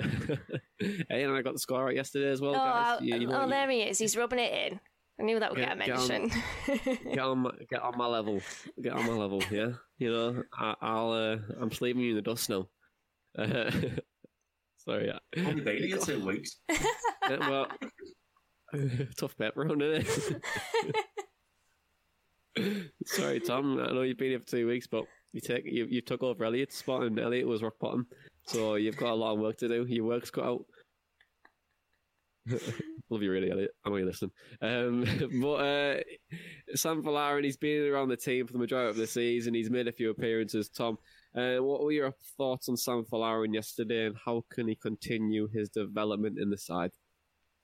[0.78, 3.00] hey, and I got the score right yesterday as well, oh, guys.
[3.02, 3.98] You, you know, oh, there he is.
[3.98, 4.80] He's rubbing it in.
[5.20, 6.30] I knew that would get, get a mention.
[6.66, 8.40] Get on, get on, my, get on my level.
[8.80, 9.42] Get on my level.
[9.50, 12.68] Yeah, you know, I, will uh, I'm sleeping you in the dust now.
[13.36, 13.70] Uh,
[14.78, 15.08] sorry.
[15.08, 15.44] Yeah.
[15.44, 16.60] Only dating in two weeks.
[16.68, 17.66] yeah, well,
[19.16, 20.06] tough pepper on it.
[23.04, 23.80] Sorry, Tom.
[23.80, 26.44] I know you've been here for two weeks, but you take you, you took over
[26.44, 28.06] Elliot's spot, and Elliot was rock bottom.
[28.46, 29.84] So you've got a lot of work to do.
[29.88, 30.64] Your work's cut out.
[33.10, 33.70] Love you, really, Elliot.
[33.84, 34.32] I know you're listening.
[34.62, 35.04] Um,
[35.42, 36.00] but uh,
[36.74, 39.54] Sam Folarin, he's been around the team for the majority of the season.
[39.54, 40.68] He's made a few appearances.
[40.68, 40.98] Tom,
[41.36, 45.68] uh, what were your thoughts on Sam Folarin yesterday, and how can he continue his
[45.68, 46.90] development in the side?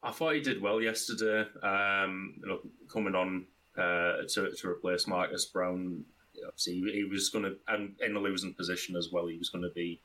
[0.02, 1.48] I thought he did well yesterday.
[1.62, 2.59] Um, you know,
[2.92, 6.04] coming on uh, to, to replace Marcus Browne.
[6.46, 9.64] obviously he was going to, and in a losing position as well, he was going
[9.64, 10.00] to be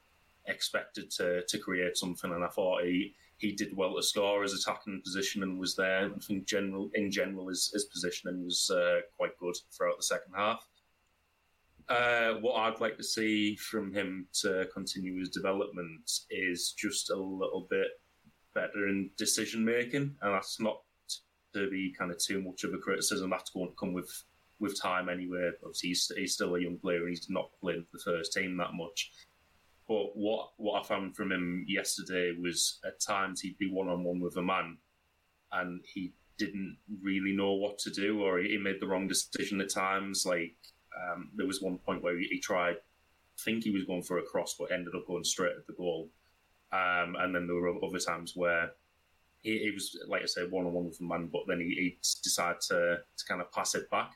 [0.48, 4.54] expected to to create something, and I thought he he did well to score his
[4.54, 6.12] attacking position and was there.
[6.14, 10.34] I think general in general his, his positioning was uh, quite good throughout the second
[10.36, 10.68] half.
[11.88, 17.16] Uh, what I'd like to see from him to continue his development is just a
[17.16, 17.88] little bit
[18.54, 20.82] better in decision making, and that's not
[21.54, 23.30] to be kind of too much of a criticism.
[23.30, 24.12] That's going to come with
[24.60, 25.52] with time anyway.
[25.64, 28.58] Obviously, he's, he's still a young player and he's not playing for the first team
[28.58, 29.12] that much.
[29.88, 34.04] But what what I found from him yesterday was at times he'd be one on
[34.04, 34.78] one with a man,
[35.52, 39.74] and he didn't really know what to do, or he made the wrong decision at
[39.74, 40.26] times.
[40.28, 40.56] Like
[40.96, 44.20] um, there was one point where he, he, tried, I think he was going for
[44.20, 46.10] a cross, but ended up going straight at the goal.
[46.72, 48.72] Um, and then there were other times where
[49.42, 51.68] he, he was, like I said, one on one with a man, but then he,
[51.68, 54.14] he decided to to kind of pass it back.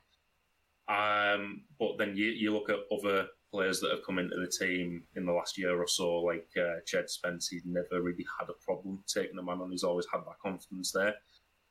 [0.87, 5.03] Um, but then you, you look at other players that have come into the team
[5.15, 9.03] in the last year or so, like uh, Spence, he's never really had a problem
[9.07, 9.71] taking a man on.
[9.71, 11.13] He's always had that confidence there.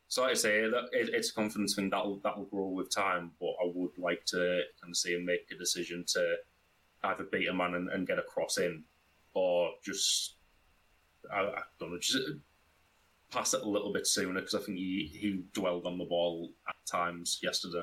[0.09, 3.33] So like I say that it, it's a confidence thing that'll that'll grow with time.
[3.41, 6.37] But I would like to kind of see him make a decision to
[7.05, 8.85] either beat a man and, and get a cross in,
[9.35, 10.37] or just
[11.33, 12.19] I, I don't know, just
[13.33, 16.51] pass it a little bit sooner because I think he he dwelled on the ball
[16.68, 17.83] at times yesterday.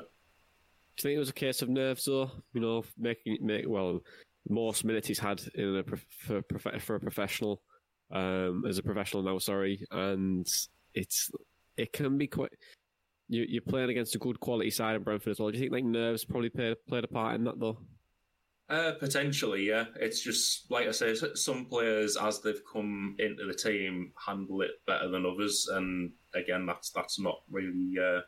[0.96, 2.30] Do you think it was a case of nerves, though?
[2.52, 4.00] You know, making make well,
[4.48, 6.42] most minutes he's had in a for,
[6.80, 7.62] for a professional,
[8.12, 9.38] um, as a professional now.
[9.38, 10.46] Sorry, and
[10.94, 11.30] it's
[11.76, 12.52] it can be quite.
[13.28, 15.50] You, you're playing against a good quality side in Brentford as well.
[15.50, 17.78] Do you think like nerves probably played played a part in that though?
[18.70, 19.86] Uh, potentially, yeah.
[19.96, 24.80] It's just like I say, some players as they've come into the team handle it
[24.86, 28.20] better than others, and again, that's that's not really uh,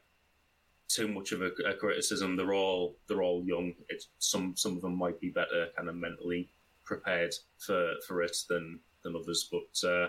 [0.88, 2.34] too much of a, a, criticism.
[2.34, 3.74] They're all they're all young.
[3.88, 6.50] It's some some of them might be better kind of mentally
[6.84, 9.88] prepared for for it than than others, but.
[9.88, 10.08] Uh,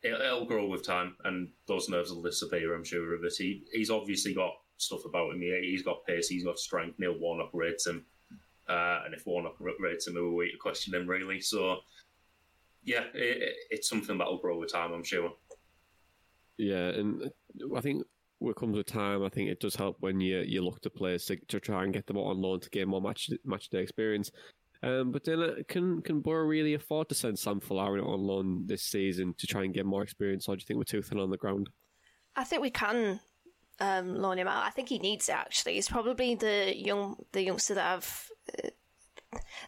[0.00, 2.72] it, will grow with time, and those nerves will disappear.
[2.72, 3.34] I'm sure of it.
[3.36, 5.40] He he's obviously got stuff about him.
[5.40, 6.28] He, he's got pace.
[6.28, 7.00] He's got strength.
[7.00, 8.04] Neil Warnock rates him,
[8.68, 11.40] uh, and if Warnock rates him, who are we to question him really?
[11.40, 11.78] So,
[12.84, 14.92] yeah, it, it's something that'll grow with time.
[14.92, 15.32] I'm sure.
[16.56, 17.30] Yeah, and
[17.76, 18.04] I think
[18.40, 21.24] what comes with time, I think it does help when you you look to players
[21.26, 24.30] to, to try and get them on loan to gain more match match day experience.
[24.82, 28.66] Um, but then, uh, can can Boro really afford to send Sam Folarin on loan
[28.66, 31.18] this season to try and get more experience, or do you think we're too thin
[31.18, 31.68] on the ground?
[32.36, 33.18] I think we can
[33.80, 34.64] um, loan him out.
[34.64, 35.32] I think he needs it.
[35.32, 38.28] Actually, he's probably the young the youngster that I've.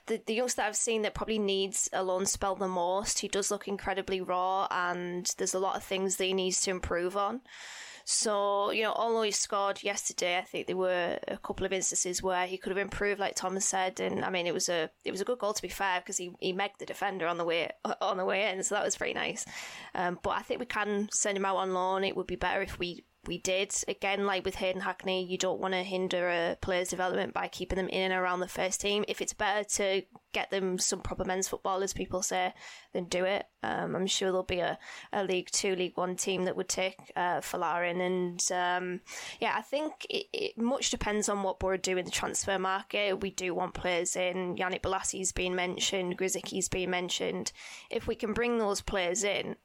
[0.07, 3.19] The, the youngster I've seen that probably needs a loan spell the most.
[3.19, 6.71] He does look incredibly raw, and there's a lot of things that he needs to
[6.71, 7.43] improve on.
[8.05, 12.23] So, you know, although he scored yesterday, I think there were a couple of instances
[12.23, 14.01] where he could have improved, like Thomas said.
[14.01, 16.17] And I mean, it was a it was a good goal to be fair because
[16.17, 18.97] he he megged the defender on the way on the way in, so that was
[18.97, 19.45] pretty nice.
[19.95, 22.03] Um, but I think we can send him out on loan.
[22.03, 23.75] It would be better if we we did.
[23.87, 27.77] Again, like with Hayden Hackney, you don't want to hinder a player's development by keeping
[27.77, 29.05] them in and around the first team.
[29.09, 30.03] If it's better to
[30.33, 32.55] get them some proper men's football, as people say,
[32.93, 33.47] then do it.
[33.63, 34.79] Um, I'm sure there'll be a,
[35.13, 38.01] a League Two, League One team that would take uh, Folarin.
[38.01, 39.01] And um,
[39.39, 43.21] yeah, I think it, it, much depends on what Boro do in the transfer market.
[43.21, 44.57] We do want players in.
[44.57, 47.53] Yannick Bolasie's been mentioned, Grzycki's been mentioned.
[47.91, 49.57] If we can bring those players in,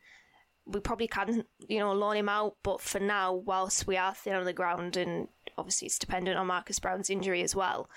[0.66, 2.56] we probably can, you know, loan him out.
[2.64, 6.48] But for now, whilst we are thin on the ground, and obviously it's dependent on
[6.48, 7.90] Marcus Browne's injury as well,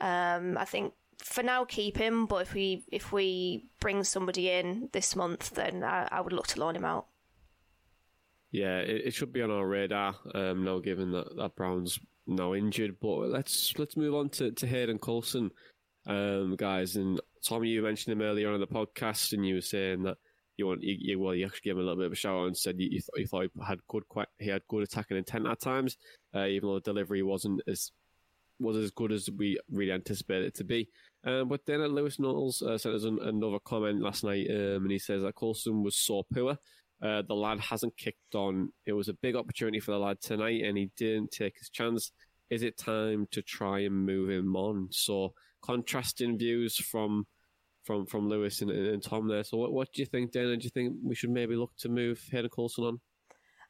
[0.00, 2.26] um, I think for now keep him.
[2.26, 6.46] But if we if we bring somebody in this month, then I, I would look
[6.48, 7.06] to loan him out.
[8.50, 12.54] Yeah, it, it should be on our radar um, now, given that, that Browne's now
[12.54, 12.96] injured.
[13.00, 15.50] But let's let's move on to, to Hayden Coulson,
[16.06, 16.96] um, guys.
[16.96, 20.16] And Tommy, you mentioned him earlier on in the podcast, and you were saying that
[20.58, 22.36] you want you, you well you actually gave him a little bit of a shout
[22.36, 24.82] out and said you, you, th- you thought he had good quite he had good
[24.82, 25.96] attacking intent at times,
[26.34, 27.92] uh, even though the delivery wasn't as
[28.60, 30.88] was as good as we really anticipated it to be.
[31.24, 34.90] Um, but then Lewis Knowles uh, sent us an, another comment last night, um, and
[34.90, 36.58] he says that Coulson was so poor.
[37.00, 38.72] Uh, the lad hasn't kicked on.
[38.84, 42.10] It was a big opportunity for the lad tonight, and he didn't take his chance.
[42.50, 44.88] Is it time to try and move him on?
[44.90, 47.26] So contrasting views from
[47.88, 49.42] from from Lewis and, and Tom there.
[49.42, 50.56] So what what do you think, Dana?
[50.56, 53.00] Do you think we should maybe look to move Hayden Coulson on?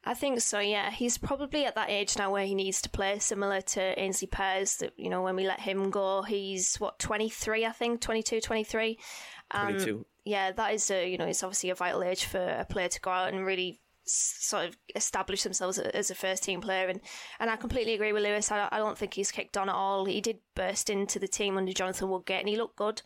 [0.04, 0.59] I think so.
[0.59, 4.28] Yeah, he's probably at that age now where he needs to play similar to Aynsley
[4.28, 4.78] Pears.
[4.78, 8.40] That you know when we let him go, he's what twenty three, I think 22,
[8.40, 8.98] 23.
[9.52, 10.07] Um, 22.
[10.24, 13.00] Yeah, that is a you know it's obviously a vital age for a player to
[13.00, 16.88] go out and really sort of establish themselves as a first team player.
[16.88, 17.00] And,
[17.38, 18.50] and I completely agree with Lewis.
[18.50, 20.04] I, I don't think he's kicked on at all.
[20.07, 23.02] He did burst into the team under Jonathan Woodgate and he looked good.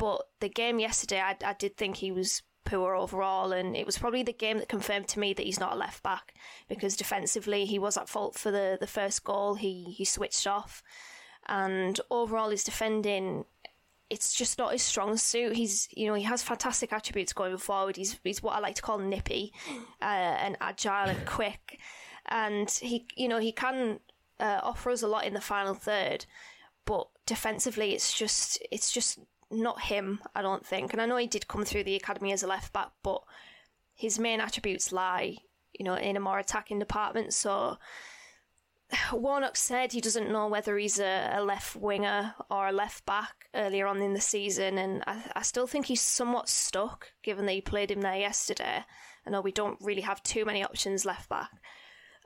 [0.00, 3.98] But the game yesterday, I, I did think he was poor overall, and it was
[3.98, 6.32] probably the game that confirmed to me that he's not a left back
[6.70, 9.56] because defensively he was at fault for the, the first goal.
[9.56, 10.82] He he switched off,
[11.46, 13.44] and overall his defending.
[14.08, 15.54] It's just not his strong suit.
[15.54, 17.96] He's, you know, he has fantastic attributes going forward.
[17.96, 19.52] He's, he's what I like to call nippy,
[20.00, 21.78] uh, and agile and quick,
[22.24, 24.00] and he, you know, he can
[24.40, 26.24] uh, offer us a lot in the final third.
[26.86, 30.92] But defensively, it's just, it's just not him, I don't think.
[30.92, 33.22] And I know he did come through the academy as a left back, but
[33.94, 35.38] his main attributes lie,
[35.72, 37.34] you know, in a more attacking department.
[37.34, 37.78] So
[39.12, 43.48] Warnock said he doesn't know whether he's a, a left winger or a left back
[43.54, 47.52] earlier on in the season, and I, I still think he's somewhat stuck, given that
[47.52, 48.84] he played him there yesterday.
[49.26, 51.50] I know we don't really have too many options left back.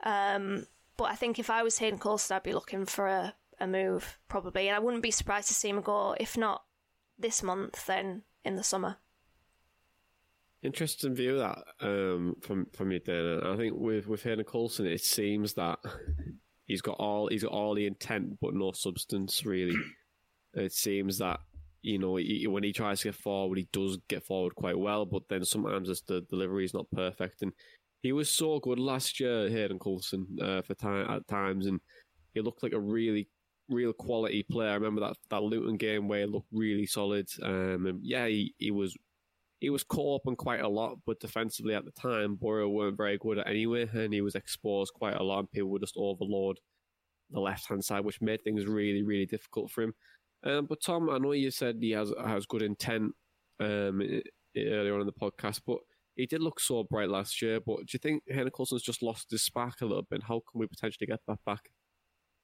[0.03, 3.67] Um, but I think if I was Hayden Coulson, I'd be looking for a, a
[3.67, 4.67] move, probably.
[4.69, 6.63] And I wouldn't be surprised to see him go, if not
[7.17, 8.97] this month than in the summer.
[10.61, 13.53] Interesting view that um, from from you, Dana.
[13.53, 15.79] I think with with Hayden Coulson, it seems that
[16.65, 19.45] he's got all he's got all the intent but no substance.
[19.45, 19.75] Really,
[20.53, 21.39] it seems that
[21.83, 25.05] you know he, when he tries to get forward, he does get forward quite well,
[25.05, 27.43] but then sometimes the delivery is not perfect.
[27.43, 27.53] And
[28.01, 31.79] he was so good last year, Hayden Coulson, uh, for time at times, and
[32.33, 33.29] he looked like a really
[33.69, 34.71] real quality player.
[34.71, 37.27] I remember that that Luton game where he looked really solid.
[37.41, 38.95] Um, yeah, he, he was
[39.59, 42.97] he was caught up on quite a lot, but defensively at the time, Boro weren't
[42.97, 45.97] very good at anyway, and he was exposed quite a lot, and people would just
[45.97, 46.59] overload
[47.31, 49.93] the left hand side, which made things really, really difficult for him.
[50.43, 53.13] Um, but Tom, I know you said he has has good intent
[53.59, 54.01] um,
[54.55, 55.79] earlier on in the podcast, but
[56.15, 57.59] he did look so bright last year.
[57.59, 60.23] But do you think Hayden Coulson's just lost his spark a little bit?
[60.23, 61.69] How can we potentially get that back?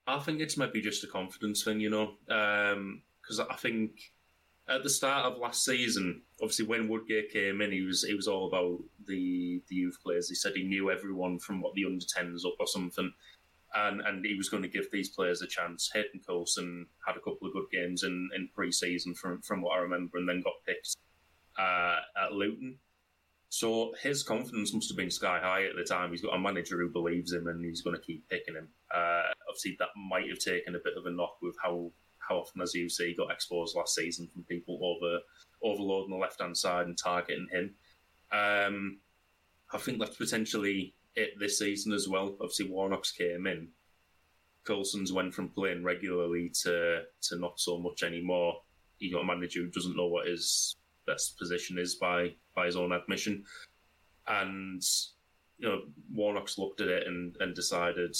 [0.08, 3.92] I think it's maybe just a confidence thing, you know, because um, I think
[4.68, 8.28] at the start of last season, obviously when Woodgate came in, he was he was
[8.28, 10.30] all about the the youth players.
[10.30, 13.12] He said he knew everyone from what the under tens up or something,
[13.76, 15.92] and and he was going to give these players a chance.
[15.94, 19.82] Hayden Coulson had a couple of good games in in pre-season from from what I
[19.82, 20.96] remember, and then got picked
[21.60, 22.78] uh, at Luton.
[23.54, 26.12] So his confidence must have been sky high at the time.
[26.12, 28.70] He's got a manager who believes him, and he's going to keep picking him.
[28.96, 32.62] Uh, obviously, that might have taken a bit of a knock with how how often,
[32.62, 35.20] as you see, he got exposed last season from people over
[35.62, 37.76] overloading the left hand side and targeting him.
[38.32, 39.00] Um,
[39.74, 42.38] I think that's potentially it this season as well.
[42.40, 43.68] Obviously, Warnock's came in.
[44.64, 48.62] Coulson's went from playing regularly to to not so much anymore.
[48.98, 52.76] He got a manager who doesn't know what his best position is by by his
[52.76, 53.44] own admission.
[54.28, 54.82] And
[55.58, 55.82] you know,
[56.14, 58.16] Warnock's looked at it and, and decided,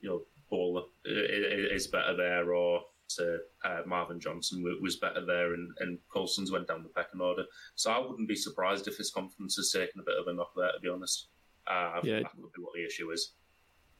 [0.00, 2.82] you know, Bola is better there, or
[3.16, 7.44] to uh, Marvin Johnson was better there, and, and Coulson's went down the pecking order.
[7.74, 10.52] So I wouldn't be surprised if his confidence has taken a bit of a knock
[10.56, 10.72] there.
[10.72, 11.28] To be honest,
[11.66, 13.32] uh, yeah, that would be what the issue is.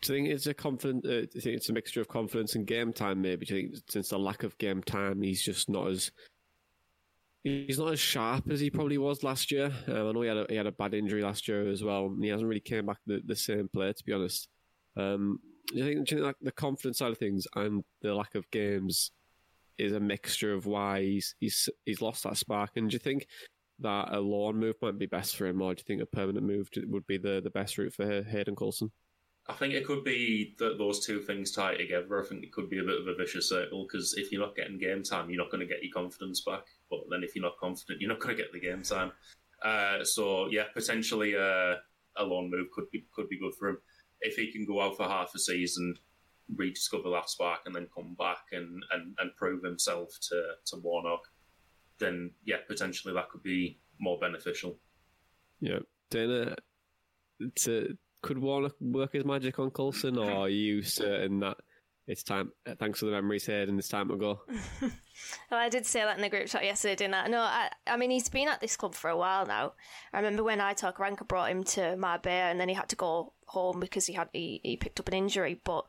[0.03, 1.05] Do you think it's a confident?
[1.07, 3.23] Uh, do you think it's a mixture of confidence and game time?
[3.23, 6.11] Maybe do you think since the lack of game time, he's just not as
[7.45, 9.73] he's not as sharp as he probably was last year.
[9.89, 12.15] Um, I know he had a, he had a bad injury last year as well.
[12.21, 14.49] he hasn't really came back the, the same player, to be honest.
[14.97, 18.15] Um, do you think, do you think like the confidence side of things and the
[18.15, 19.11] lack of games
[19.79, 22.71] is a mixture of why he's he's he's lost that spark?
[22.77, 23.27] And do you think
[23.81, 26.47] that a loan move might be best for him, or do you think a permanent
[26.47, 28.93] move would be the, the best route for Hayden Coulson?
[29.49, 32.23] I think it could be that those two things tie together.
[32.23, 34.55] I think it could be a bit of a vicious circle because if you're not
[34.55, 36.67] getting game time, you're not going to get your confidence back.
[36.93, 39.13] But then if you're not confident, you're not going to get the game time.
[39.65, 41.77] Uh, so yeah, potentially uh,
[42.17, 43.79] a long move could be could be good for him
[44.21, 45.95] if he can go out for half a season,
[46.55, 51.23] rediscover that spark, and then come back and, and, and prove himself to to Warnock.
[51.99, 54.77] Then yeah, potentially that could be more beneficial.
[55.61, 55.79] Yeah,
[56.11, 56.57] Dana,
[57.61, 61.57] to could Warnock work his magic on Coulson, or are you certain that
[62.13, 62.53] it's time?
[62.67, 64.41] Uh, thanks for the memories here, and it's time to go.
[64.81, 64.91] well,
[65.51, 67.27] oh, I did say that in the group chat yesterday, didn't I?
[67.27, 69.73] No, I, I mean he's been at this club for a while now.
[70.13, 73.33] I remember when Aitor Karanka brought him to Marbella, and then he had to go
[73.47, 75.87] home because he had he, he picked up an injury, but.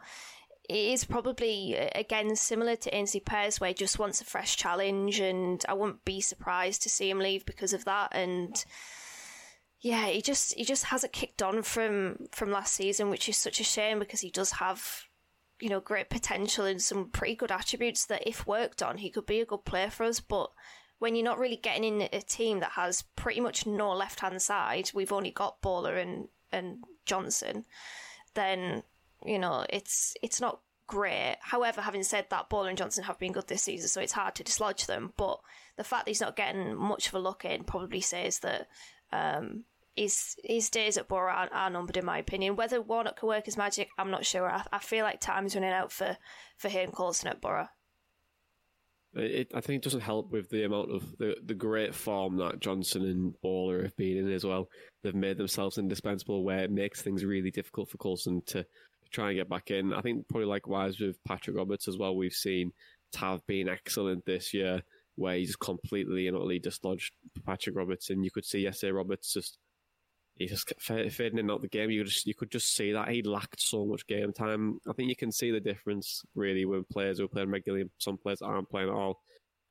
[0.70, 4.56] It is probably uh, again similar to Aynsley Pears, where he just wants a fresh
[4.56, 8.14] challenge, and I wouldn't be surprised to see him leave because of that.
[8.14, 8.64] And
[9.82, 13.60] yeah, he just he just hasn't kicked on from from last season, which is such
[13.60, 15.04] a shame because he does have
[15.64, 19.26] you know great potential and some pretty good attributes that if worked on, he could
[19.26, 20.20] be a good player for us.
[20.20, 20.52] But
[21.00, 24.42] when you're not really getting in a team that has pretty much no left hand
[24.42, 27.64] side, we've only got Bola and and Johnson,
[28.34, 28.84] then
[29.26, 31.38] you know it's it's not great.
[31.40, 34.36] However, having said that, Bola and Johnson have been good this season, so it's hard
[34.36, 35.14] to dislodge them.
[35.16, 35.40] But
[35.78, 38.68] the fact that he's not getting much of a look in probably says that
[39.14, 39.64] um,
[39.96, 42.56] his his days at Boro are, are, numbered, in my opinion.
[42.56, 44.50] Whether Warnock can work his magic, I'm not sure.
[44.50, 46.18] I, I feel like time's running out for
[46.58, 47.68] for him Coulson at Boro.
[49.16, 52.60] It, I think it doesn't help with the amount of the, the great form that
[52.60, 54.70] Johnson and Bola have been in as well.
[55.04, 59.30] They've made themselves indispensable, where it makes things really difficult for Coulson to, to try
[59.30, 59.94] and get back in.
[59.94, 62.16] I think probably likewise with Patrick Roberts as well.
[62.16, 62.72] We've seen
[63.12, 64.82] Tav being excellent this year,
[65.16, 67.12] where he's completely and utterly dislodged
[67.46, 69.60] Patrick Roberts, and you could see yesterday Roberts just
[70.36, 71.92] he just kept fading in out the game.
[71.92, 74.80] You just you could just see that he lacked so much game time.
[74.88, 78.18] I think you can see the difference really when players who are playing regularly, some
[78.18, 79.22] players aren't playing at all.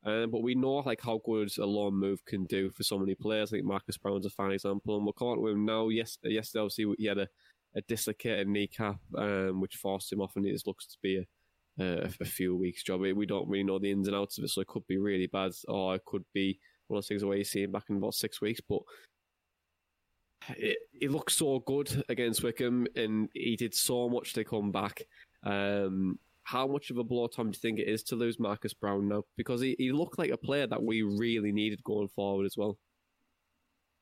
[0.05, 3.15] Um, but we know like how good a long move can do for so many
[3.15, 3.53] players.
[3.53, 5.89] I think Marcus Browne's a fine example, and we're caught with him now.
[5.89, 7.29] Yes, yesterday obviously he had a,
[7.77, 11.85] a dislocated kneecap, um, which forced him off, and it just looks to be a,
[11.85, 13.01] a, a few weeks job.
[13.01, 15.29] We don't really know the ins and outs of it, so it could be really
[15.29, 17.97] bad, or it could be one of those things where you see him back in
[17.97, 18.61] about six weeks.
[18.69, 18.83] But
[20.51, 25.03] it, he looked so good against Wycombe, and he did so much to come back.
[25.43, 28.75] Um, how much of a blow, Tom, do you think it is to lose Marcus
[28.75, 29.25] Browne now?
[29.37, 32.79] Because he, he looked like a player that we really needed going forward as well.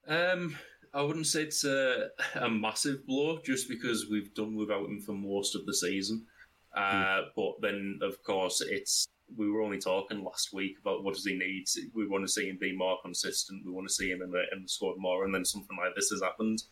[0.09, 0.57] Um,
[0.95, 5.13] I wouldn't say it's a, a massive blow, just because we've done without him for
[5.13, 6.27] most of the season.
[6.75, 7.25] Uh, mm.
[7.37, 11.37] But then, of course, it's we were only talking last week about what does he
[11.37, 11.65] need.
[11.95, 13.65] We want to see him be more consistent.
[13.65, 15.95] We want to see him in the, in the squad more, and then something like
[15.95, 16.63] this has happened.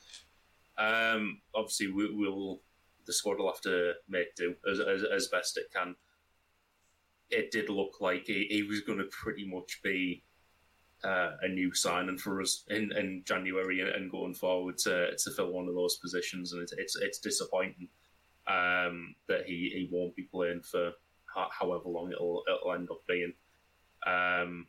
[0.76, 2.60] Um, obviously, we, will
[3.06, 5.96] the squad will have to make do as, as, as best it can.
[7.30, 10.22] It did look like he, he was going to pretty much be
[11.04, 15.52] uh, a new signing for us in, in January and going forward to, to fill
[15.52, 17.88] one of those positions, and it's it's, it's disappointing.
[18.48, 20.92] um, that he, he won't be playing for
[21.34, 23.32] however long it'll it'll end up being.
[24.06, 24.66] Um,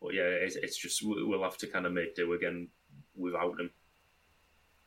[0.00, 2.68] but yeah, it's, it's just we'll have to kind of make do again
[3.14, 3.70] without him.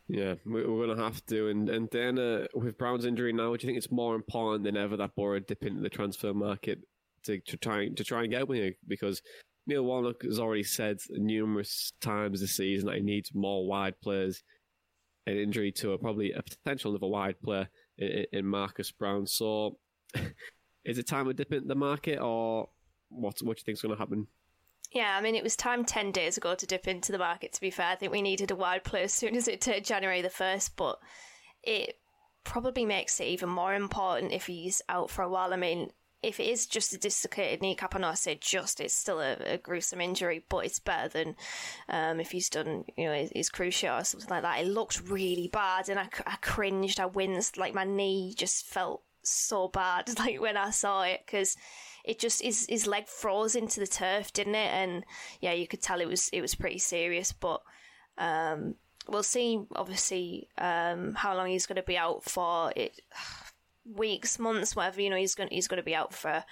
[0.08, 1.48] Yeah, we're going to have to.
[1.48, 4.98] And and then with Browne's injury now, do you think it's more important than ever
[4.98, 6.80] that Boro dip into the transfer market
[7.24, 9.22] to, to try to try and get one Because
[9.68, 14.44] Neil Warnock has already said numerous times this season that he needs more wide players.
[15.28, 19.26] An injury to a, probably a potential another wide player in, in Marcus Browne.
[19.26, 19.80] So,
[20.86, 22.70] is it time to dip into the market, or
[23.10, 23.42] what?
[23.42, 24.28] What do you think is going to happen?
[24.92, 27.62] Yeah, I mean, it was time 10 days ago to dip into the market, to
[27.62, 27.88] be fair.
[27.88, 30.72] I think we needed a wide play as soon as it turned January the 1st,
[30.78, 31.00] but
[31.64, 31.98] it
[32.46, 35.54] probably makes it even more important if he's out for a while.
[35.54, 35.90] I mean,
[36.24, 39.34] if it is just a dislocated kneecap, I know I say just, it's still a,
[39.46, 41.36] a gruesome injury, but it's better than
[41.90, 44.62] um, if he's done, you know, his, his cruciate or something like that.
[44.62, 49.04] It looked really bad, and I, I cringed, I winced, like my knee just felt
[49.28, 51.58] so bad, like when I saw it, because
[52.04, 54.72] it just his his leg froze into the turf, didn't it?
[54.72, 55.04] And
[55.42, 57.32] yeah, you could tell it was it was pretty serious.
[57.32, 57.62] But
[58.18, 58.76] um,
[59.08, 62.72] we'll see, obviously, um, how long he's going to be out for.
[62.76, 63.00] It
[63.86, 65.02] weeks, months, whatever.
[65.02, 66.44] You know, he's going he's going to be out for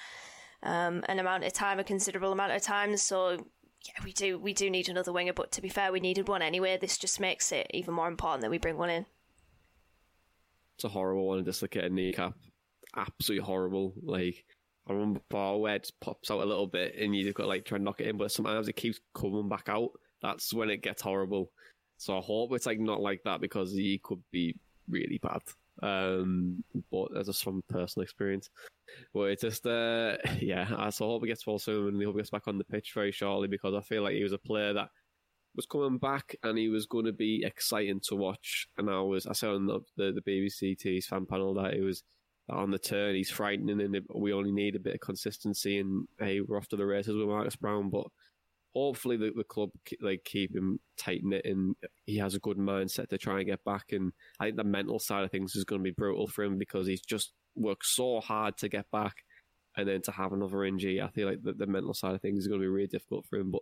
[0.63, 2.95] um, an amount of time, a considerable amount of time.
[2.97, 3.45] So
[3.85, 5.33] yeah, we do we do need another winger.
[5.33, 6.77] But to be fair, we needed one anyway.
[6.79, 9.05] This just makes it even more important that we bring one in.
[10.75, 12.33] It's a horrible one, dislocated kneecap.
[12.95, 13.93] Absolutely horrible.
[14.03, 14.45] Like
[14.87, 17.65] I remember ball where it pops out a little bit and you have got like
[17.65, 19.91] try and knock it in, but sometimes it keeps coming back out.
[20.21, 21.51] That's when it gets horrible.
[21.97, 24.55] So I hope it's like not like that because he could be
[24.89, 25.41] really bad.
[25.81, 28.49] Um, but that's just from personal experience.
[29.13, 32.15] But it's just, uh, yeah, I so hope he gets well soon and he hope
[32.15, 34.37] he gets back on the pitch very shortly because I feel like he was a
[34.37, 34.89] player that
[35.55, 38.67] was coming back and he was going to be exciting to watch.
[38.77, 41.81] And I was, I said on the, the, the BBC Tees fan panel that it
[41.81, 42.03] was
[42.49, 43.15] on the turn.
[43.15, 45.79] He's frightening, and we only need a bit of consistency.
[45.79, 48.07] And hey, we're off to the races with Marcus Browne, but
[48.75, 49.69] hopefully the, the club
[50.01, 51.75] like keep him tight knit and
[52.07, 53.91] he has a good mindset to try and get back.
[53.91, 56.57] And I think the mental side of things is going to be brutal for him
[56.57, 59.13] because he's just worked so hard to get back,
[59.77, 62.39] and then to have another injury, I feel like the, the mental side of things
[62.39, 63.51] is going to be really difficult for him.
[63.51, 63.61] But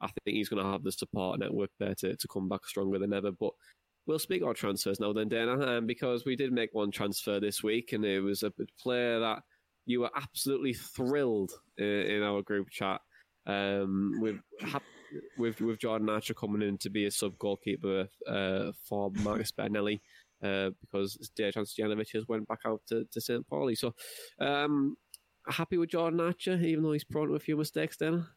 [0.00, 2.98] I think he's going to have the support network there to, to come back stronger
[2.98, 3.32] than ever.
[3.32, 3.52] But
[4.08, 7.62] we'll speak about transfers now then, Dana, um, because we did make one transfer this
[7.62, 9.42] week, and it was a player that
[9.84, 13.00] you were absolutely thrilled in, in our group chat
[13.46, 14.36] um, with
[15.36, 20.00] with with Jordan Archer coming in to be a sub goalkeeper uh, for Marcus Bettinelli.
[20.42, 23.44] Uh, because Dejan Stojanovic has went back out to, to St.
[23.48, 23.74] Pauli.
[23.74, 23.92] So,
[24.40, 24.96] um,
[25.48, 28.28] happy with Jordan Archer, even though he's prone to a few mistakes, Dana?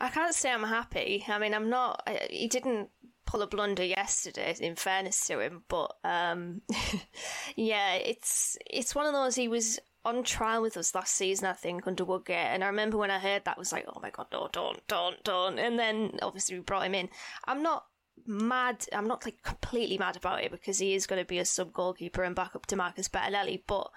[0.00, 1.24] I can't say I'm happy.
[1.28, 2.02] I mean, I'm not.
[2.28, 2.88] He didn't
[3.26, 4.56] pull a blunder yesterday.
[4.60, 6.62] In fairness to him, but um,
[7.56, 9.34] yeah, it's it's one of those.
[9.34, 12.96] He was on trial with us last season, I think, under Woodgate, and I remember
[12.96, 15.58] when I heard that, was like, oh my god, no, don't, don't, don't.
[15.58, 17.08] And then obviously we brought him in.
[17.44, 17.84] I'm not
[18.24, 18.86] mad.
[18.92, 21.72] I'm not like completely mad about it because he is going to be a sub
[21.72, 23.90] goalkeeper and back up to Marcus Bettinelli, but.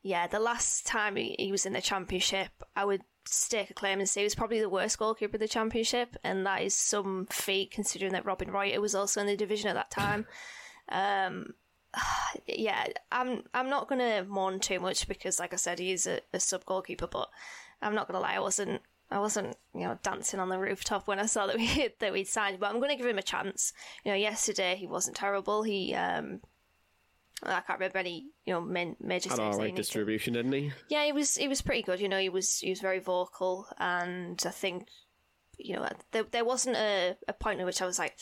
[0.00, 3.02] Yeah, the last time he, he was in the championship, I would
[3.34, 6.46] stake a claim and say he was probably the worst goalkeeper of the championship, and
[6.46, 9.90] that is some feat considering that Robbin Ruiter was also in the division at that
[9.90, 10.26] time.
[10.88, 11.54] um,
[12.46, 16.40] yeah, I'm I'm not gonna mourn too much because, like I said, he's a, a
[16.40, 17.28] sub goalkeeper, but
[17.82, 21.18] I'm not gonna lie, I wasn't I wasn't you know dancing on the rooftop when
[21.18, 23.72] I saw that we that we'd signed, but I'm gonna give him a chance.
[24.04, 25.62] You know, yesterday he wasn't terrible.
[25.62, 26.40] He um
[27.42, 29.30] I can't remember any, you know, men, major.
[29.30, 30.72] Had all right distribution, didn't he?
[30.88, 31.36] Yeah, he was.
[31.36, 32.00] He was pretty good.
[32.00, 32.58] You know, he was.
[32.58, 34.88] He was very vocal, and I think,
[35.56, 38.18] you know, there there wasn't a, a point at which I was like,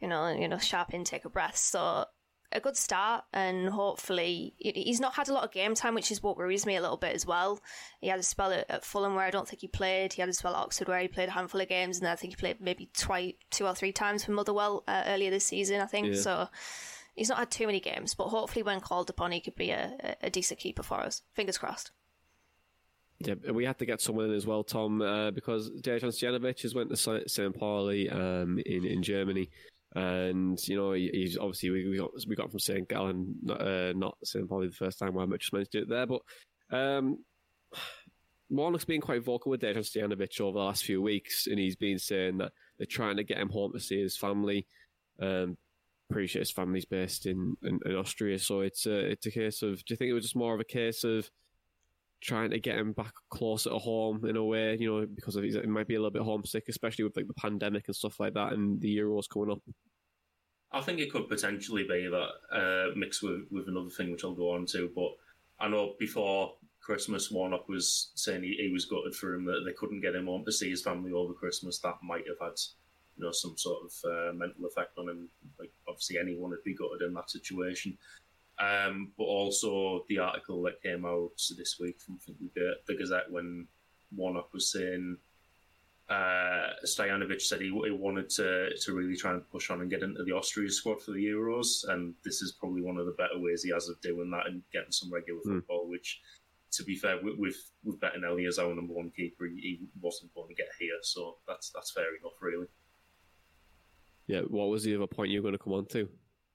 [0.00, 1.56] you know, you know, sharp intake of breath.
[1.56, 2.06] So
[2.52, 6.22] a good start, and hopefully he's not had a lot of game time, which is
[6.22, 7.60] what worries me a little bit as well.
[8.00, 10.12] He had a spell at, at Fulham where I don't think he played.
[10.12, 12.16] He had a spell at Oxford where he played a handful of games, and I
[12.16, 15.80] think he played maybe twice, two or three times for Motherwell uh, earlier this season.
[15.80, 16.20] I think yeah.
[16.20, 16.48] so
[17.14, 20.16] he's not had too many games, but hopefully when called upon, he could be a,
[20.22, 21.22] a decent keeper for us.
[21.34, 21.92] Fingers crossed.
[23.20, 26.74] Yeah, we had to get someone in as well, Tom, uh, because Dejan Stojanovic has
[26.74, 27.58] went to St.
[27.58, 29.50] Pauli um, in in Germany,
[29.94, 32.88] and you know he's obviously we, we got we got from St.
[32.88, 34.48] Gallen, uh, not St.
[34.48, 35.14] Pauli the first time.
[35.14, 36.22] Why I just do it there, but
[36.76, 37.18] um,
[38.50, 41.98] Warnock's been quite vocal with Dejan Stojanovic over the last few weeks, and he's been
[41.98, 44.66] saying that they're trying to get him home to see his family.
[45.20, 45.56] Um,
[46.14, 49.84] sure his family's based in, in, in, Austria, so it's a it's a case of.
[49.84, 51.30] Do you think it was just more of a case of
[52.20, 54.76] trying to get him back closer to home in a way?
[54.78, 57.34] You know, because of it might be a little bit homesick, especially with like the
[57.34, 59.60] pandemic and stuff like that, and the Euros coming up.
[60.72, 64.34] I think it could potentially be that uh, mixed with, with another thing which I'll
[64.34, 64.90] go on to.
[64.94, 65.12] But
[65.60, 69.72] I know before Christmas, Warnock was saying he, he was gutted for him that they
[69.72, 71.78] couldn't get him on to see his family over Christmas.
[71.78, 72.58] That might have had
[73.16, 75.28] you know some sort of uh, mental effect on him.
[75.58, 77.96] Like obviously anyone would be gutted in that situation.
[78.58, 82.20] Um, but also the article that came out this week from
[82.54, 83.66] the, the Gazette when
[84.14, 85.16] Warnock was saying
[86.08, 90.02] uh, Stojanovic said he, he, wanted to to really try and push on and get
[90.02, 93.38] into the Austria squad for the Euros, and this is probably one of the better
[93.38, 95.54] ways he has of doing that and getting some regular mm.
[95.54, 95.88] football.
[95.88, 96.20] Which,
[96.72, 100.34] to be fair, with with, with Bettinelli as our number one keeper, he, he wasn't
[100.34, 102.66] going to get here, so that's that's fair enough, really.
[104.26, 106.08] Yeah, what was the other point you were going to come on to?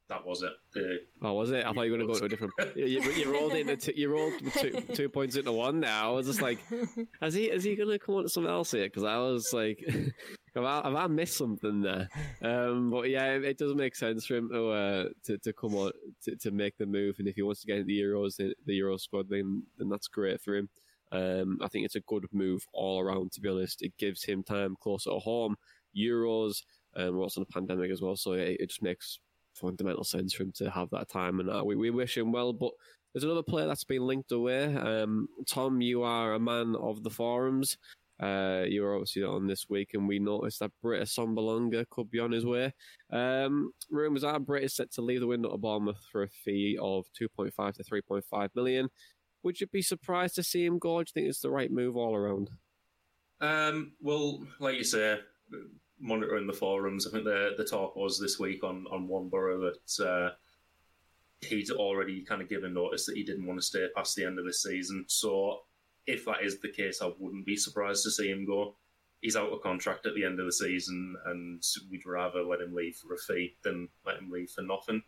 [0.09, 0.51] that was it.
[0.73, 1.65] The, oh, was it?
[1.65, 2.53] I thought you were going to go to a different.
[2.75, 5.79] you, you rolled into two, you rolled two, two points into one.
[5.79, 6.59] Now I was just like,
[7.21, 8.85] is he is he going to come on to something else here?
[8.85, 9.79] Because I was like,
[10.55, 12.09] have I, have I missed something there?
[12.41, 15.75] Um, but yeah, it, it, does make sense for him to uh, to, to come
[15.75, 15.91] on
[16.23, 18.55] to, to make the move, and if he wants to get into the Euros, the,
[18.65, 20.69] the Euro squad, then then that's great for him.
[21.11, 23.31] Um, I think it's a good move all around.
[23.33, 25.55] To be honest, it gives him time closer to home.
[25.95, 26.63] Euros.
[26.95, 29.19] Um, we're also in a pandemic as well, so it, it just makes
[29.53, 32.53] fundamental sense for him to have that time, and uh, we, we wish him well.
[32.53, 32.71] But
[33.13, 34.75] there's another player that's been linked away.
[34.75, 37.77] Um, Tom, you are a man of the forums.
[38.21, 42.19] Uh, you were obviously on this week, and we noticed that Britt Assombalonga could be
[42.19, 42.73] on his way.
[43.11, 46.77] Um, rumours are Britt is set to leave the window at Bournemouth for a fee
[46.81, 48.89] of 2.5 to 3.5 million.
[49.43, 50.97] Would you be surprised to see him go?
[50.97, 52.49] do you think it's the right move all around?
[53.39, 55.19] Um, well, like you say,
[55.99, 57.05] monitoring the forums.
[57.05, 60.31] I think the the talk was this week on on one borough that uh,
[61.41, 64.39] he'd already kind of given notice that he didn't want to stay past the end
[64.39, 65.05] of the season.
[65.07, 65.61] So
[66.07, 68.75] if that is the case, I wouldn't be surprised to see him go.
[69.21, 72.73] He's out of contract at the end of the season, and we'd rather let him
[72.73, 75.03] leave for a fee than let him leave for nothing.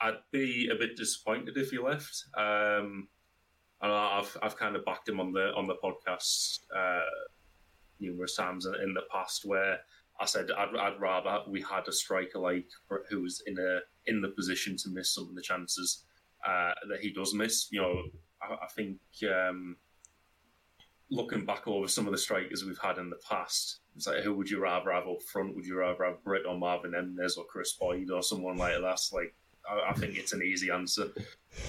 [0.00, 2.24] I'd be a bit disappointed if he left.
[2.36, 3.08] Um,
[3.82, 7.00] and I've I've kind of backed him on the on the podcast uh,
[7.98, 9.78] numerous times in, in the past where
[10.20, 12.68] I said I'd, I'd rather we had a striker like
[13.08, 16.04] who was in a in the position to miss some of the chances
[16.46, 17.68] uh, that he does miss.
[17.70, 18.02] You know,
[18.42, 19.76] I, I think um,
[21.10, 24.34] looking back over some of the strikers we've had in the past, it's like who
[24.34, 25.56] would you rather have up front?
[25.56, 29.00] Would you rather have Britt or Marvin Emnes or Kris Boyd or someone like that?
[29.12, 29.34] Like,
[29.68, 31.08] I, I think it's an easy answer.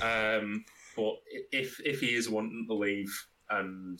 [0.01, 1.15] Um, but
[1.51, 3.99] if if he is wanting to leave and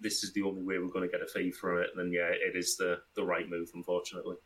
[0.00, 2.28] this is the only way we're going to get a fee from it, then yeah,
[2.28, 4.36] it is the the right move, unfortunately.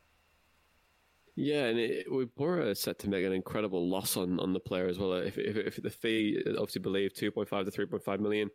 [1.34, 4.86] Yeah, and it, we were set to make an incredible loss on, on the player
[4.86, 5.14] as well.
[5.14, 8.50] If, if, if the fee, obviously, believe two point five to three point five million,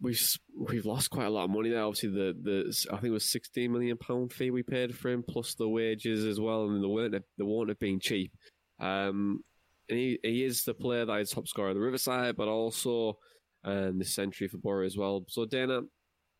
[0.00, 0.20] we've
[0.56, 1.84] we've lost quite a lot of money there.
[1.84, 5.22] Obviously, the the I think it was sixteen million pound fee we paid for him
[5.22, 8.32] plus the wages as well, and the weren't they won't have been cheap.
[8.80, 9.44] Um,
[9.88, 13.18] and he he is the player that is top scorer of the Riverside, but also
[13.64, 15.24] and the century for Boro as well.
[15.28, 15.82] So Dana,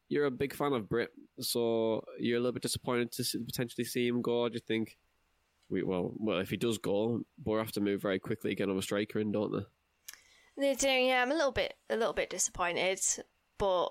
[0.09, 1.11] you're a big fan of Britt,
[1.41, 4.49] so you're a little bit disappointed to potentially see him go.
[4.49, 4.97] Do you think?
[5.71, 8.65] We, well, well, if he does go, Boro have to move very quickly to get
[8.65, 9.65] another striker in, don't they?
[10.57, 10.89] They do.
[10.89, 13.01] Yeah, I'm a little bit, a little bit disappointed,
[13.59, 13.89] but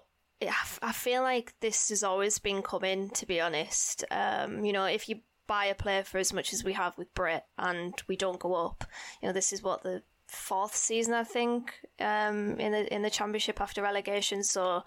[0.82, 3.10] I feel like this has always been coming.
[3.10, 6.64] To be honest, um, you know, if you buy a player for as much as
[6.64, 8.86] we have with Britt and we don't go up,
[9.22, 10.04] you know, this is what the
[10.34, 14.44] fourth season, I think, um, in the in the championship after relegation.
[14.44, 14.84] So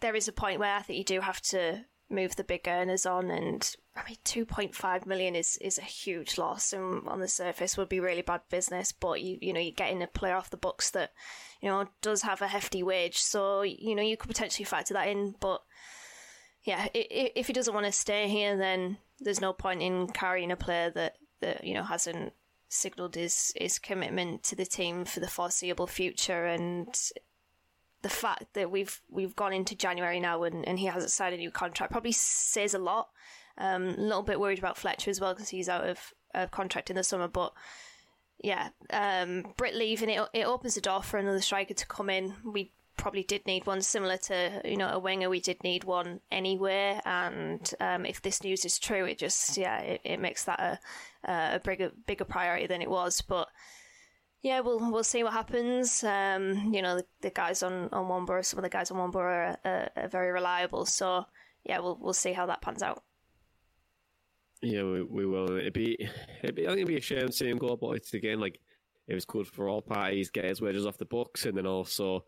[0.00, 3.06] there is a point where I think you do have to move the big earners
[3.06, 7.20] on, and I mean, two point five million is is a huge loss, and on
[7.20, 8.92] the surface would be really bad business.
[8.92, 11.12] But you you know you're getting a player off the books that
[11.60, 15.08] you know does have a hefty wage, so you know you could potentially factor that
[15.08, 15.62] in, but.
[16.66, 20.56] Yeah, if he doesn't want to stay here, then there's no point in carrying a
[20.56, 22.32] player that, that you know hasn't
[22.68, 27.10] signalled his his commitment to the team for the foreseeable future, and
[28.02, 31.38] the fact that we've we've gone into January now and, and he hasn't signed a
[31.38, 33.08] new contract probably says a lot.
[33.56, 36.90] Um, a little bit worried about Fletcher as well because he's out of uh, contract
[36.90, 37.52] in the summer, but
[38.42, 42.34] yeah, um, Britt leaving it it opens the door for another striker to come in.
[42.44, 45.30] We probably did need one similar to you know a winger.
[45.30, 49.78] We did need one anywhere, and um, if this news is true, it just yeah
[49.80, 50.78] it, it makes that a
[51.28, 53.20] a bigger bigger priority than it was.
[53.20, 53.48] But
[54.42, 56.04] yeah, we'll we'll see what happens.
[56.04, 59.16] Um, you know the, the, guys on on Womber, some of the guys on Womber
[59.16, 60.86] are, are, are, very reliable.
[60.86, 61.24] So
[61.64, 63.02] yeah, we'll we'll see how that pans out.
[64.62, 65.56] Yeah, we, we will.
[65.56, 65.96] It'd be,
[66.42, 68.40] it'd be I think it'd be a shame seeing see him go, but it's again
[68.40, 68.60] like
[69.08, 72.24] it was good for all parties, get his wages off the books, and then also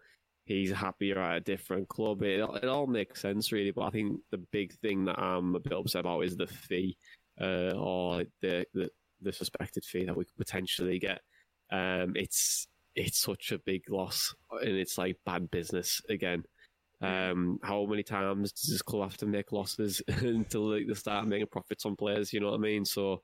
[0.46, 2.22] he's happier at a different club.
[2.22, 3.72] It, it all makes sense, really.
[3.72, 6.96] But I think the big thing that I'm a bit upset about is the fee.
[7.40, 11.20] Uh, or the, the the suspected fee that we could potentially get.
[11.70, 16.44] Um, it's it's such a big loss, and it's like bad business again.
[17.02, 21.48] Um, how many times does this club have to make losses until they start making
[21.48, 22.32] profits on players?
[22.32, 22.84] You know what I mean?
[22.84, 23.22] So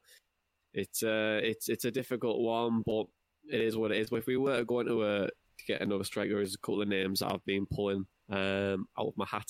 [0.74, 3.06] it's uh, it's it's a difficult one, but
[3.50, 4.08] it is what it is.
[4.12, 5.26] If we were going to uh,
[5.66, 9.16] get another striker, there's a couple of names that I've been pulling um, out of
[9.16, 9.46] my hat.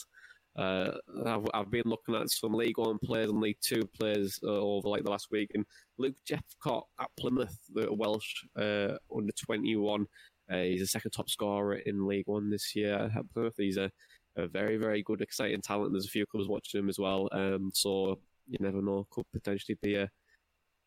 [0.56, 0.90] Uh,
[1.24, 4.88] I've, I've been looking at some League One players and League Two players uh, over
[4.88, 5.64] like the last week, and
[5.98, 10.06] Luke Jephcott at Plymouth, the Welsh uh, under twenty one.
[10.50, 13.54] Uh, he's the second top scorer in League One this year at Plymouth.
[13.56, 13.90] He's a,
[14.36, 15.92] a very, very good, exciting talent.
[15.92, 19.06] There's a few clubs watching him as well, um, so you never know.
[19.10, 20.10] Could potentially be a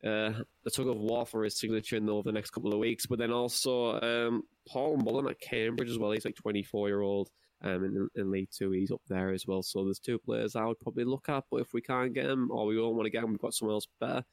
[0.06, 0.34] uh,
[0.66, 3.08] a tug of war for his signature in the, over the next couple of weeks.
[3.08, 6.12] But then also um, Paul Mullin at Cambridge as well.
[6.12, 7.30] He's like 24 year old.
[7.66, 9.64] Um, in, in League Two, he's up there as well.
[9.64, 11.46] So there's two players I would probably look at.
[11.50, 13.54] But if we can't get him, or we don't want to get him, we've got
[13.56, 14.24] someone else better.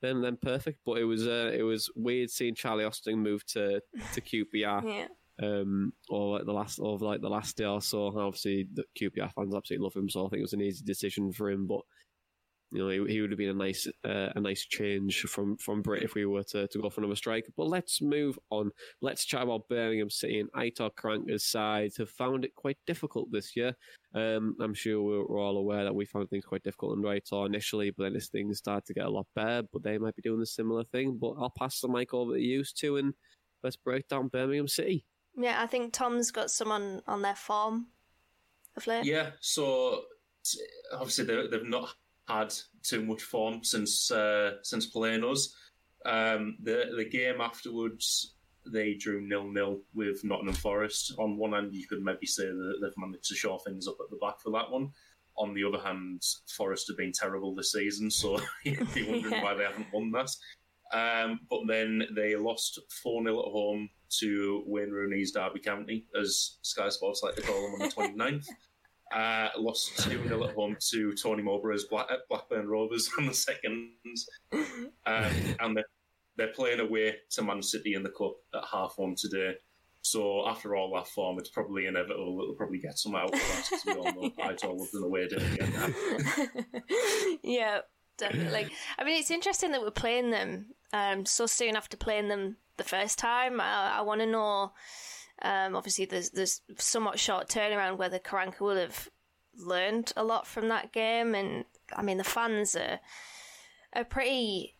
[0.00, 0.80] Then, then perfect.
[0.84, 3.80] But it was uh, it was weird seeing Charlie Austin move to
[4.14, 4.20] to
[4.54, 4.82] QPR.
[4.84, 5.06] yeah.
[5.42, 8.06] Um, or like the last, over like the last day or so.
[8.18, 11.32] Obviously, the QPR fans absolutely love him, so I think it was an easy decision
[11.32, 11.66] for him.
[11.66, 11.80] But
[12.72, 15.82] you know, he, he would have been a nice uh, a nice change from from
[15.82, 17.52] Britt if we were to, to go for another striker.
[17.56, 18.70] But let's move on.
[19.00, 23.54] Let's chat about Birmingham City and Aitor Karanka's side have found it quite difficult this
[23.54, 23.74] year.
[24.14, 27.46] Um, I'm sure we're, we're, all aware that we found things quite difficult under Aitor
[27.46, 29.62] initially, but then as things started to get a lot better.
[29.72, 31.18] But they might be doing a similar thing.
[31.20, 33.14] But I'll pass the mic over to you two and
[33.62, 35.04] let's break down Birmingham City.
[35.36, 37.88] Yeah, I think Tom's got some on, on their form
[38.76, 39.04] of late.
[39.04, 40.02] Yeah, so
[40.92, 41.94] obviously they've not
[42.28, 42.52] had
[42.82, 45.54] too much form since uh, since playing us.
[46.04, 48.34] Um, the the game afterwards,
[48.66, 51.14] they drew nil nil with Nottingham Forest.
[51.18, 54.10] On one hand, you could maybe say that they've managed to shore things up at
[54.10, 54.90] the back for that one.
[55.36, 56.22] On the other hand,
[56.56, 60.30] Forest have been terrible this season, so you'd be wondering why they haven't won that.
[60.92, 63.88] Um, but then they lost 4 0 at home
[64.20, 68.46] to Wayne Rooney's Derby County, as Sky Sports like to call them on the 29th.
[69.12, 73.90] Uh, lost 2 0 at home to Tony Mowbray's Black, Blackburn Rovers on the second.
[74.52, 74.64] Um,
[75.06, 75.84] and they're,
[76.36, 79.54] they're playing away to Man City in the Cup at half one today.
[80.02, 83.32] So after all that form, it's probably inevitable that they'll probably get some out of
[83.32, 85.94] that, because we all know Aitor loved an away day again.
[87.42, 87.80] yeah,
[88.18, 88.66] definitely.
[88.98, 92.84] I mean, it's interesting that we're playing them um, so soon after playing them the
[92.84, 93.60] first time.
[93.60, 94.72] I, I want to know
[95.42, 99.08] um, obviously, there's there's somewhat short turnaround whether Karanka will have
[99.56, 101.64] learned a lot from that game, and
[101.94, 103.00] I mean the fans are
[103.94, 104.76] are pretty.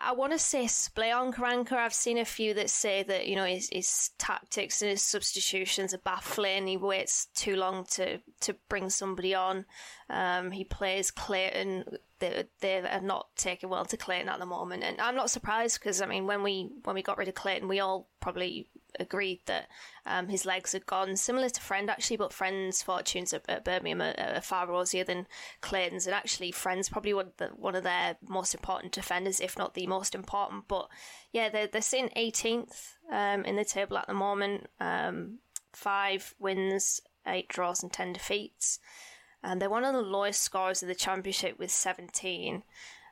[0.00, 1.72] I want to say split on Karanka.
[1.72, 5.92] I've seen a few that say that you know his, his tactics and his substitutions
[5.92, 6.66] are baffling.
[6.66, 9.66] He waits too long to to bring somebody on.
[10.08, 11.84] Um, he plays Clayton.
[12.20, 15.78] They they are not taking well to Clayton at the moment, and I'm not surprised
[15.78, 18.70] because I mean when we when we got rid of Clayton, we all probably
[19.00, 19.68] agreed that
[20.04, 24.02] um, his legs had gone, similar to Friend actually, but Friend's fortunes at, at Birmingham
[24.02, 25.26] are, are, far rosier than
[25.60, 29.58] Clayton's, and actually Friend's probably one of, the, one of their most important defenders, if
[29.58, 30.68] not the most important.
[30.68, 30.88] But
[31.32, 35.38] yeah, they're, they're sitting 18th um, in the table at the moment, um,
[35.72, 38.78] five wins, eight draws, and 10 defeats.
[39.42, 42.62] And they're one of the lowest scorers of the championship with 17,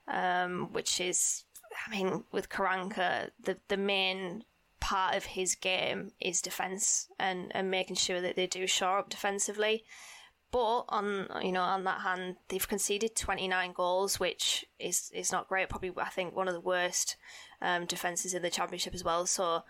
[0.09, 1.45] um, which is
[1.87, 4.45] I mean, with Karanka, the the main
[4.85, 9.09] part of his game is defense and, and making sure that they do shore up
[9.09, 9.83] defensively.
[10.51, 15.49] But on you know on that hand, they've conceded 29 goals, which is is not
[15.49, 15.71] great.
[15.71, 17.17] Probably I think one of the worst
[17.63, 19.25] um, defenses in the championship as well.
[19.25, 19.65] So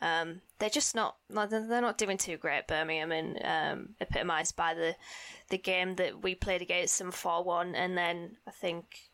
[0.00, 2.66] um, they're just not they're not doing too great.
[2.66, 4.96] Birmingham and um, epitomised by the
[5.50, 9.10] the game that we played against them 4-1, and then I think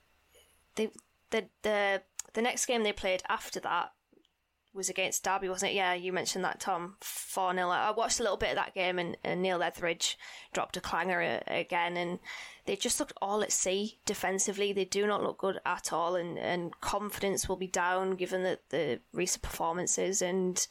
[0.76, 0.90] they
[1.32, 2.02] the the
[2.34, 3.92] the next game they played after that
[4.72, 5.74] was against Derby, wasn't it?
[5.74, 6.96] Yeah, you mentioned that, Tom.
[7.00, 7.68] 4 0.
[7.68, 10.16] I watched a little bit of that game, and, and Neil Etheridge
[10.52, 12.20] dropped a clanger again, and
[12.66, 14.72] they just looked all at sea defensively.
[14.72, 18.58] They do not look good at all, and, and confidence will be down given the,
[18.70, 20.22] the recent performances.
[20.22, 20.64] And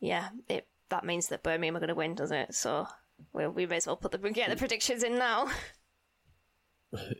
[0.00, 2.54] yeah, it that means that Birmingham are going to win, doesn't it?
[2.54, 2.86] So
[3.32, 5.48] we, we may as well put the get the predictions in now.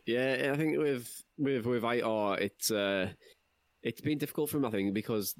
[0.05, 3.09] Yeah, I think with with with Aitor, it's uh,
[3.83, 4.65] it's been difficult for him.
[4.65, 5.35] I think because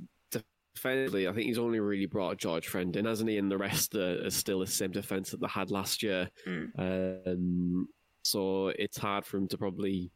[0.78, 3.38] defensively, I think he's only really brought George Friend in, hasn't he?
[3.38, 6.30] And the rest are, are still the same defence that they had last year.
[6.48, 7.26] Mm.
[7.28, 7.88] Um,
[8.24, 10.12] so it's hard for him to probably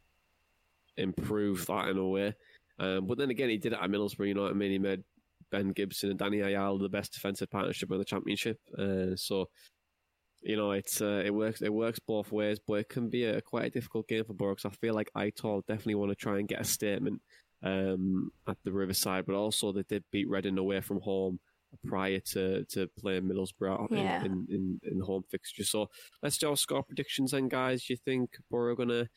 [0.96, 2.34] improve that in a way.
[2.78, 4.72] Um, but then again, he did it at Middlesbrough, you know what I mean?
[4.72, 5.02] He made
[5.50, 8.58] Ben Gibson and Danny Ayala the best defensive partnership in the championship.
[8.76, 9.48] Uh, so
[10.42, 13.40] you know, it's uh, it works it works both ways, but it can be a
[13.40, 16.48] quite a difficult game for Boro I feel like Aitor definitely want to try and
[16.48, 17.20] get a statement
[17.62, 21.38] um, at the Riverside, but also they did beat Reading away from home
[21.86, 24.24] prior to, to playing Middlesbrough yeah.
[24.24, 25.64] in, in, in, home fixture.
[25.64, 25.88] So
[26.22, 27.84] let's do our score predictions then, guys.
[27.84, 29.08] Do you think Boro are going to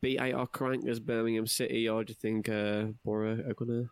[0.00, 3.88] beat Aitor Karanka's Birmingham City, or do you think uh, Boro are going to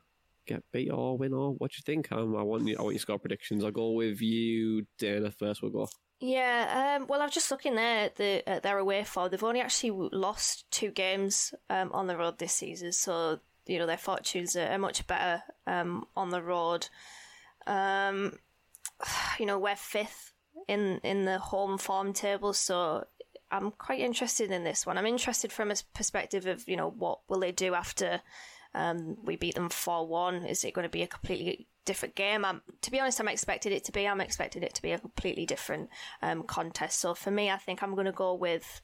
[0.47, 2.11] get beat or win, or what do you think?
[2.13, 3.65] Um, I want you, I want your score predictions.
[3.65, 5.63] I'll go with you, Dana, first.
[5.63, 5.89] We'll go.
[6.25, 9.29] Yeah, um, well, I was just looking there at, the, at their away form.
[9.29, 13.87] They've only actually lost two games um, on the road this season, so you know
[13.87, 16.87] their fortunes are, much better um, on the road.
[17.67, 18.39] Um,
[19.41, 20.33] you know, we're fifth
[20.69, 23.05] in in the home form table, so
[23.51, 24.99] I'm quite interested in this one.
[24.99, 28.21] I'm interested from a perspective of you know what will they do after
[28.77, 30.47] um, we beat them four one.
[30.47, 32.45] Is it going to be a completely different game.
[32.45, 34.07] I'm, to be honest, I'm expected it to be.
[34.07, 35.91] I'm expecting it to be a completely different
[36.23, 37.01] um, contest.
[37.01, 38.81] So for me, I think I'm going to go with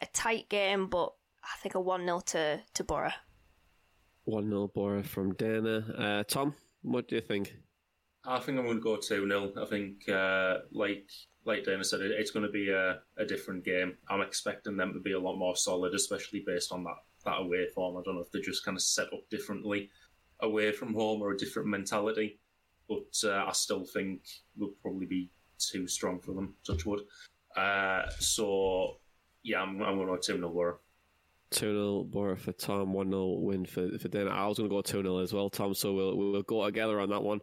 [0.00, 1.12] a tight game, but
[1.42, 3.10] I think a one 0 to to Boro.
[4.24, 5.84] One 0 Boro from Dana.
[5.96, 7.54] Uh, Tom, what do you think?
[8.24, 11.08] I think I'm going to go two 0 I think, uh, like
[11.44, 13.96] like Dana said, it's going to be a, a different game.
[14.08, 17.66] I'm expecting them to be a lot more solid, especially based on that that away
[17.74, 17.96] form.
[17.96, 19.90] I don't know if they're just kind of set up differently
[20.42, 22.38] away from home or a different mentality.
[22.88, 24.22] But uh, I still think
[24.56, 27.00] we'll probably be too strong for them, touch wood.
[27.56, 28.98] Uh, so,
[29.42, 30.78] yeah, I'm, I'm going to go 2 0 Boro.
[31.50, 34.30] 2 0 Boro for Tom, 1 0 win for, for Dana.
[34.30, 37.00] I was going to go 2 0 as well, Tom, so we'll, we'll go together
[37.00, 37.40] on that one.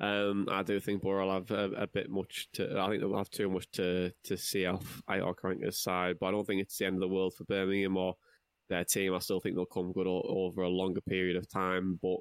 [0.00, 2.78] Um, I do think Boro will have a, a, bit much to.
[2.78, 6.30] I think they'll have too much to to see off Aitor Karanka's side, but I
[6.30, 8.14] don't think it's the end of the world for Birmingham or
[8.68, 9.12] their team.
[9.12, 12.18] I still think they'll come good over a longer period of time, but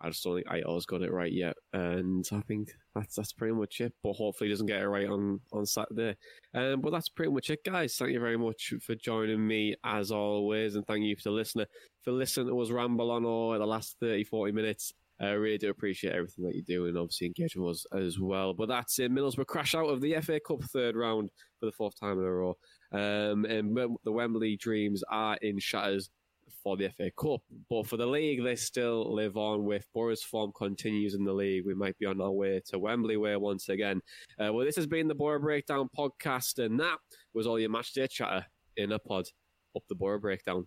[0.00, 3.54] I just don't think Aitor's got it right yet, and I think that's that's pretty
[3.54, 3.92] much it.
[4.02, 6.16] But hopefully, he doesn't get it right on on Saturday.
[6.54, 7.96] Um, but that's pretty much it, guys.
[7.96, 11.66] Thank you very much for joining me as always, and thank you to the listener
[12.02, 14.92] for listening to us ramble on all the last 30, 40 minutes.
[15.20, 18.54] I really do appreciate everything that you do and obviously engaging with us as well.
[18.54, 19.12] But that's it.
[19.12, 22.32] Middlesbrough crash out of the FA Cup third round for the fourth time in a
[22.32, 22.56] row.
[22.92, 26.10] Um, and the Wembley dreams are in shatters
[26.62, 27.40] for the FA Cup.
[27.68, 31.64] But for the league, they still live on with Boro's form continues in the league.
[31.66, 34.00] We might be on our way to Wembley way once again.
[34.38, 36.98] Uh, well, this has been the Boro Breakdown podcast, and that
[37.34, 38.46] was all your match day chatter
[38.76, 39.26] in a pod
[39.76, 40.66] up the Boro Breakdown.